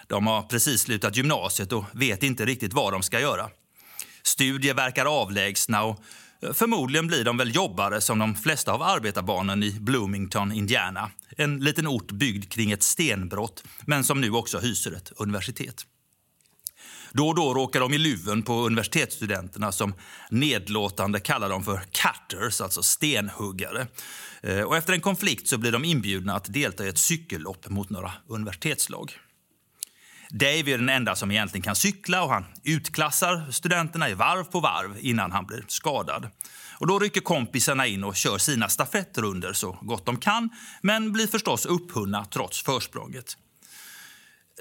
De 0.07 0.27
har 0.27 0.41
precis 0.41 0.81
slutat 0.81 1.15
gymnasiet 1.15 1.71
och 1.71 1.85
vet 1.91 2.23
inte 2.23 2.45
riktigt 2.45 2.73
vad 2.73 2.93
de 2.93 3.03
ska 3.03 3.19
göra. 3.19 3.49
Studier 4.23 4.73
verkar 4.73 5.05
avlägsna 5.05 5.83
och 5.83 6.03
förmodligen 6.53 7.07
blir 7.07 7.23
de 7.23 7.37
väl 7.37 7.55
jobbare 7.55 8.01
som 8.01 8.19
de 8.19 8.35
flesta 8.35 8.71
av 8.71 8.81
arbetarbarnen 8.81 9.63
i 9.63 9.71
Bloomington, 9.79 10.51
Indiana. 10.51 11.11
En 11.37 11.59
liten 11.59 11.87
ort 11.87 12.11
byggd 12.11 12.51
kring 12.51 12.71
ett 12.71 12.83
stenbrott, 12.83 13.63
men 13.85 14.03
som 14.03 14.21
nu 14.21 14.31
också 14.31 14.59
hyser 14.59 14.91
ett 14.91 15.11
universitet. 15.17 15.85
Då 17.13 17.27
och 17.27 17.35
då 17.35 17.53
råkar 17.53 17.79
de 17.79 17.93
i 17.93 17.97
luven 17.97 18.43
på 18.43 18.53
universitetsstudenterna 18.53 19.71
som 19.71 19.93
nedlåtande 20.29 21.19
kallar 21.19 21.49
dem 21.49 21.63
för 21.63 21.81
cutters, 21.91 22.61
alltså 22.61 22.83
stenhuggare. 22.83 23.87
Eh, 24.41 24.61
och 24.61 24.77
efter 24.77 24.93
en 24.93 25.01
konflikt 25.01 25.47
så 25.47 25.57
blir 25.57 25.71
de 25.71 25.85
inbjudna 25.85 26.35
att 26.35 26.53
delta 26.53 26.85
i 26.85 26.87
ett 26.87 26.97
cykellopp 26.97 27.69
mot 27.69 27.89
några 27.89 28.11
universitetslag. 28.27 29.13
Dave 30.33 30.71
är 30.71 30.77
den 30.77 30.89
enda 30.89 31.15
som 31.15 31.31
egentligen 31.31 31.63
kan 31.63 31.75
cykla 31.75 32.23
och 32.23 32.29
han 32.29 32.45
utklassar 32.63 33.51
studenterna 33.51 34.09
i 34.09 34.13
varv 34.13 34.43
på 34.43 34.59
varv 34.59 34.97
innan 34.99 35.31
han 35.31 35.45
blir 35.45 35.65
skadad. 35.67 36.29
Och 36.77 36.87
då 36.87 36.99
rycker 36.99 37.21
kompisarna 37.21 37.87
in 37.87 38.03
och 38.03 38.15
kör 38.15 38.37
sina 38.37 38.69
stafettrunder 38.69 39.53
så 39.53 39.77
gott 39.81 40.05
de 40.05 40.17
kan 40.17 40.49
men 40.81 41.11
blir 41.11 41.27
förstås 41.27 41.65
upphunna 41.65 42.25
trots 42.25 42.63
försprånget. 42.63 43.37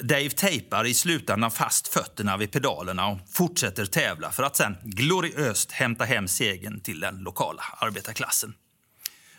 Dave 0.03 0.31
tejpar 0.31 0.87
i 0.87 0.95
slutändan 0.95 1.51
fast 1.51 1.89
fötterna 1.89 2.37
vid 2.37 2.53
pedalerna 2.53 3.07
och 3.07 3.19
fortsätter 3.33 3.87
tävla 3.87 4.31
för 4.31 4.43
att 4.43 4.57
sen 4.57 4.77
gloriöst 4.83 5.73
hämta 5.73 6.05
hem 6.05 6.29
segern 6.29 6.81
till 6.81 7.01
den 7.01 7.19
lokala 7.19 7.63
arbetarklassen. 7.79 8.55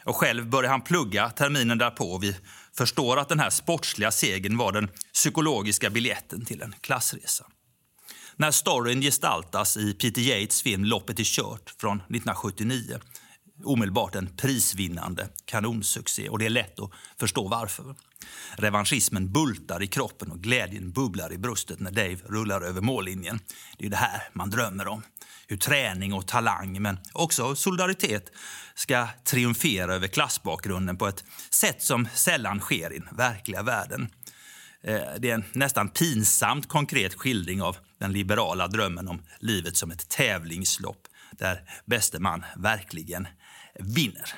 Och 0.04 0.15
själv 0.15 0.50
börjar 0.50 0.72
han 0.72 0.82
plugga 0.82 1.30
terminen 1.30 1.78
därpå 1.78 2.17
vid 2.17 2.36
förstår 2.82 3.20
att 3.20 3.30
den 3.30 3.39
här 3.39 3.50
sportsliga 3.50 4.12
segern 4.12 4.58
var 4.58 4.72
den 4.72 4.89
psykologiska 5.13 5.89
biljetten 5.89 6.46
till 6.46 6.62
en 6.62 6.76
klassresa. 6.82 7.46
När 8.36 8.52
storyn 8.52 9.02
gestaltas 9.02 9.78
i 9.78 9.94
Peter 9.94 10.22
Yates 10.22 10.62
film 10.62 10.86
Loppet 10.86 11.20
är 11.20 11.24
kört 11.24 11.74
från 11.82 11.98
1979 11.98 13.00
omedelbart 13.65 14.15
en 14.15 14.30
prisvinnande 14.38 15.30
kanonsuccé 15.45 16.30
och 16.30 16.39
det 16.39 16.45
är 16.45 16.50
lätt 16.50 16.80
att 16.80 16.91
förstå 17.19 17.47
varför. 17.47 17.95
Revanschismen 18.58 19.32
bultar 19.32 19.84
i 19.84 19.88
kroppen 19.88 20.32
och 20.32 20.39
glädjen 20.39 20.91
bubblar 20.91 21.34
i 21.34 21.38
bröstet 21.38 21.80
när 21.80 21.91
Dave 21.91 22.17
rullar 22.26 22.62
över 22.62 22.82
mållinjen. 22.82 23.39
Det 23.78 23.86
är 23.86 23.89
det 23.89 23.97
här 23.97 24.24
man 24.34 24.50
drömmer 24.50 24.88
om. 24.88 25.04
Hur 25.47 25.58
träning 25.58 26.13
och 26.13 26.28
talang, 26.28 26.82
men 26.82 27.00
också 27.13 27.56
solidaritet 27.56 28.32
ska 28.76 29.08
triumfera 29.24 29.95
över 29.95 30.08
klassbakgrunden 30.08 30.97
på 30.97 31.08
ett 31.08 31.24
sätt 31.50 31.82
som 31.82 32.08
sällan 32.13 32.60
sker 32.60 32.93
i 32.93 33.00
den 33.00 33.17
verkliga 33.17 33.63
världen. 33.63 34.10
Eh, 34.84 35.02
det 35.19 35.30
är 35.30 35.36
en 35.36 35.43
nästan 35.54 35.89
pinsamt 35.89 36.67
konkret 36.67 37.13
skildring 37.13 37.62
av 37.62 37.78
den 38.00 38.12
liberala 38.12 38.67
drömmen 38.67 39.08
om 39.08 39.21
livet 39.39 39.78
som 39.78 39.91
ett 39.91 40.10
tävlingslopp 40.10 41.08
där 41.32 41.63
bäste 41.86 42.19
man 42.19 42.45
verkligen 42.56 43.28
vinner. 43.79 44.34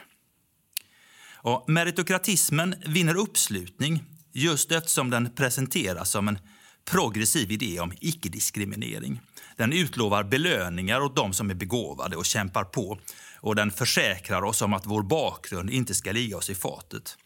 Och 1.34 1.70
meritokratismen 1.70 2.76
vinner 2.86 3.16
uppslutning 3.16 4.04
just 4.32 4.72
eftersom 4.72 5.10
den 5.10 5.36
presenteras 5.36 6.10
som 6.10 6.28
en 6.28 6.40
progressiv 6.86 7.52
idé 7.52 7.80
om 7.80 7.94
icke-diskriminering. 8.02 9.20
Den 9.58 9.74
utlovar 9.74 10.24
belöningar 10.24 11.02
åt 11.02 11.16
de 11.16 11.34
som 11.34 11.50
är 11.50 11.54
begåvade 11.54 12.16
och 12.16 12.26
kämpar 12.26 12.64
på 12.64 13.00
och 13.40 13.56
den 13.56 13.72
försäkrar 13.72 14.44
oss 14.44 14.62
om 14.62 14.74
att 14.74 14.86
vår 14.86 15.04
bakgrund 15.04 15.70
inte 15.70 15.94
ska 15.94 16.12
ligga 16.12 16.38
oss 16.38 16.50
i 16.50 16.56
fatet. 16.56 17.18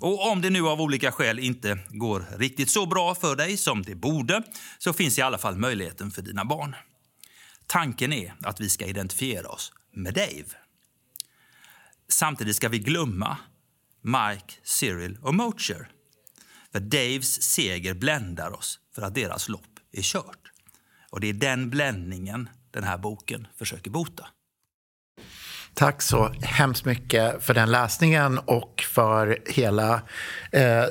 Och 0.00 0.30
om 0.30 0.40
det 0.40 0.50
nu 0.50 0.66
av 0.68 0.80
olika 0.80 1.12
skäl 1.12 1.38
inte 1.38 1.78
går 1.88 2.26
riktigt 2.38 2.70
så 2.70 2.86
bra 2.86 3.14
för 3.14 3.36
dig 3.36 3.56
som 3.56 3.82
det 3.82 3.94
borde 3.94 4.42
så 4.78 4.92
finns 4.92 5.18
i 5.18 5.22
alla 5.22 5.38
fall 5.38 5.56
möjligheten 5.56 6.10
för 6.10 6.22
dina 6.22 6.44
barn. 6.44 6.76
Tanken 7.66 8.12
är 8.12 8.34
att 8.42 8.60
vi 8.60 8.70
ska 8.70 8.86
identifiera 8.86 9.48
oss 9.48 9.72
med 9.92 10.14
Dave. 10.14 10.63
Samtidigt 12.08 12.56
ska 12.56 12.68
vi 12.68 12.78
glömma 12.78 13.38
Mike, 14.02 14.54
Cyril 14.62 15.18
och 15.22 15.34
Mocher. 15.34 15.88
För 16.72 16.80
Daves 16.80 17.42
seger 17.42 17.94
bländar 17.94 18.50
oss 18.50 18.80
för 18.94 19.02
att 19.02 19.14
deras 19.14 19.48
lopp 19.48 19.80
är 19.92 20.02
kört. 20.02 20.52
Och 21.10 21.20
det 21.20 21.26
är 21.26 21.32
den 21.32 21.70
bländningen 21.70 22.48
den 22.70 22.84
här 22.84 22.98
boken 22.98 23.46
försöker 23.56 23.90
bota. 23.90 24.28
Tack 25.74 26.02
så 26.02 26.32
hemskt 26.42 26.84
mycket 26.84 27.44
för 27.44 27.54
den 27.54 27.70
läsningen 27.70 28.38
och 28.38 28.84
för 28.88 29.38
hela... 29.46 30.02
Eh, 30.52 30.84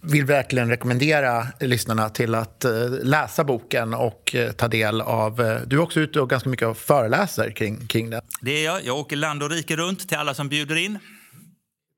vill 0.00 0.24
verkligen 0.24 0.68
rekommendera 0.68 1.46
lyssnarna 1.60 2.08
till 2.08 2.34
att 2.34 2.64
eh, 2.64 2.72
läsa 3.02 3.44
boken 3.44 3.94
och 3.94 4.34
eh, 4.34 4.52
ta 4.52 4.68
del 4.68 5.00
av... 5.00 5.40
Eh, 5.40 5.60
du 5.66 5.76
är 5.76 5.80
också 5.80 6.00
ute 6.00 6.20
och 6.20 6.30
ganska 6.30 6.48
mycket 6.48 6.68
och 6.68 6.76
föreläser 6.76 7.50
kring, 7.50 7.86
kring 7.86 8.10
det. 8.10 8.20
Det 8.40 8.52
är 8.52 8.64
jag. 8.64 8.84
Jag 8.84 8.98
åker 8.98 9.16
land 9.16 9.42
och 9.42 9.50
rike 9.50 9.76
runt 9.76 10.08
till 10.08 10.18
alla 10.18 10.34
som 10.34 10.48
bjuder 10.48 10.76
in. 10.76 10.98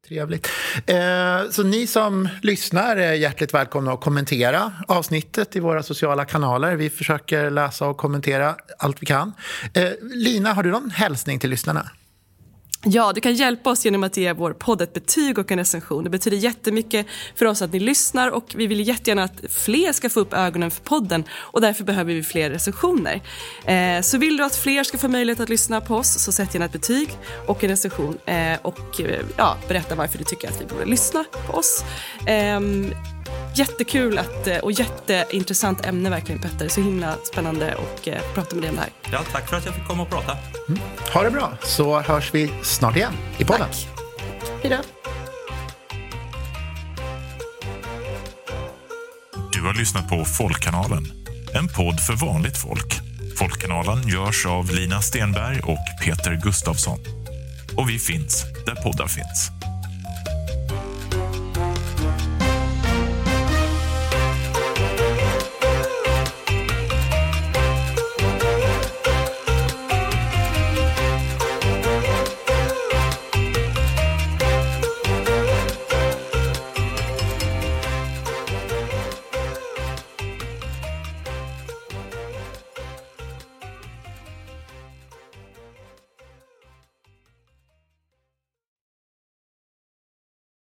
Trevligt. 0.09 0.49
Eh, 0.87 1.51
så 1.51 1.63
ni 1.63 1.87
som 1.87 2.29
lyssnar 2.43 2.97
är 2.97 3.13
hjärtligt 3.13 3.55
välkomna 3.55 3.93
att 3.93 4.01
kommentera 4.01 4.73
avsnittet 4.89 5.57
i 5.57 5.61
våra 5.61 5.83
sociala 5.83 6.25
kanaler. 6.25 6.77
Vi 6.77 6.91
försöker 6.91 7.51
läsa 7.51 7.87
och 7.87 7.97
kommentera 7.97 8.57
allt 8.79 9.03
vi 9.03 9.07
kan. 9.07 9.33
Eh, 9.75 9.91
Lina, 10.03 10.53
har 10.53 10.63
du 10.63 10.71
någon 10.71 10.91
hälsning 10.91 11.39
till 11.39 11.51
lyssnarna? 11.51 11.91
Ja, 12.87 13.13
du 13.15 13.21
kan 13.21 13.35
hjälpa 13.35 13.71
oss 13.71 13.85
genom 13.85 14.05
att 14.05 14.17
ge 14.17 14.33
vår 14.33 14.53
podd 14.53 14.83
ett 14.83 14.93
betyg 14.93 15.39
och 15.39 15.53
en 15.53 15.59
recension. 15.59 16.05
Det 16.05 16.11
betyder 16.11 16.37
jättemycket 16.37 17.07
för 17.35 17.47
oss 17.47 17.63
att 17.63 17.73
ni 17.73 17.81
lyssnar 17.81 18.31
och 18.31 18.55
vi 18.57 18.67
vill 18.67 18.89
jättegärna 18.89 19.23
att 19.23 19.41
fler 19.51 19.93
ska 19.93 20.11
få 20.11 20.21
upp 20.21 20.33
ögonen 20.33 20.71
för 20.71 20.83
podden 20.83 21.25
och 21.33 21.61
därför 21.61 21.85
behöver 21.85 22.15
vi 22.15 22.23
fler 22.23 22.51
recensioner. 22.51 23.23
Eh, 23.65 24.01
så 24.03 24.19
vill 24.19 24.37
du 24.37 24.45
att 24.45 24.57
fler 24.57 24.85
ska 24.85 24.99
få 24.99 25.09
möjlighet 25.09 25.41
att 25.41 25.49
lyssna 25.49 25.81
på 25.81 25.97
oss 25.97 26.25
så 26.25 26.33
sätt 26.33 26.55
gärna 26.55 26.67
ett 26.67 26.73
betyg 26.73 27.09
och 27.47 27.65
en 27.65 27.71
recension 27.71 28.19
eh, 28.27 28.59
och 28.63 29.01
eh, 29.01 29.21
ja, 29.37 29.57
berätta 29.69 29.95
varför 29.95 30.19
du 30.19 30.25
tycker 30.25 30.49
att 30.49 30.61
vi 30.61 30.67
borde 30.67 30.85
lyssna 30.85 31.25
på 31.47 31.53
oss. 31.53 31.85
Eh, 32.27 32.61
jättekul 33.59 34.19
att, 34.19 34.47
eh, 34.47 34.59
och 34.59 34.73
jätteintressant 34.73 35.87
ämne 35.87 36.11
verkligen 36.11 36.41
Petter. 36.41 36.69
Så 36.69 36.81
himla 36.81 37.17
spännande 37.33 37.73
att 37.75 38.07
eh, 38.07 38.15
prata 38.35 38.55
med 38.55 38.63
dig 38.63 38.71
om 38.71 38.77
det 38.77 38.83
här. 38.83 38.91
Ja, 39.13 39.21
tack 39.33 39.49
för 39.49 39.57
att 39.57 39.65
jag 39.67 39.75
fick 39.75 39.87
komma 39.87 40.03
och 40.03 40.11
prata. 40.11 40.37
Mm. 40.69 40.81
Ha 41.15 41.23
det 41.23 41.31
bra, 41.31 41.53
så 41.63 42.01
hörs 42.01 42.35
vi 42.35 42.53
snart 42.63 42.97
igen 42.97 43.13
i 43.39 43.45
podden. 43.45 43.69
Tack. 43.69 43.87
Hej 44.63 44.71
då. 44.71 44.77
Du 49.53 49.63
har 49.63 49.75
lyssnat 49.75 50.09
på 50.09 50.25
Folkkanalen, 50.25 51.05
en 51.55 51.69
podd 51.69 52.01
för 52.01 52.27
vanligt 52.27 52.59
folk. 52.59 53.01
Folkkanalen 53.37 54.09
görs 54.09 54.47
av 54.47 54.71
Lina 54.71 55.03
Stenberg 55.03 55.61
och 55.61 55.79
Peter 56.05 56.41
Gustafsson. 56.43 56.99
Och 57.77 57.91
vi 57.91 57.99
finns 57.99 58.45
där 58.67 58.75
poddar 58.75 59.07
finns. 59.07 59.51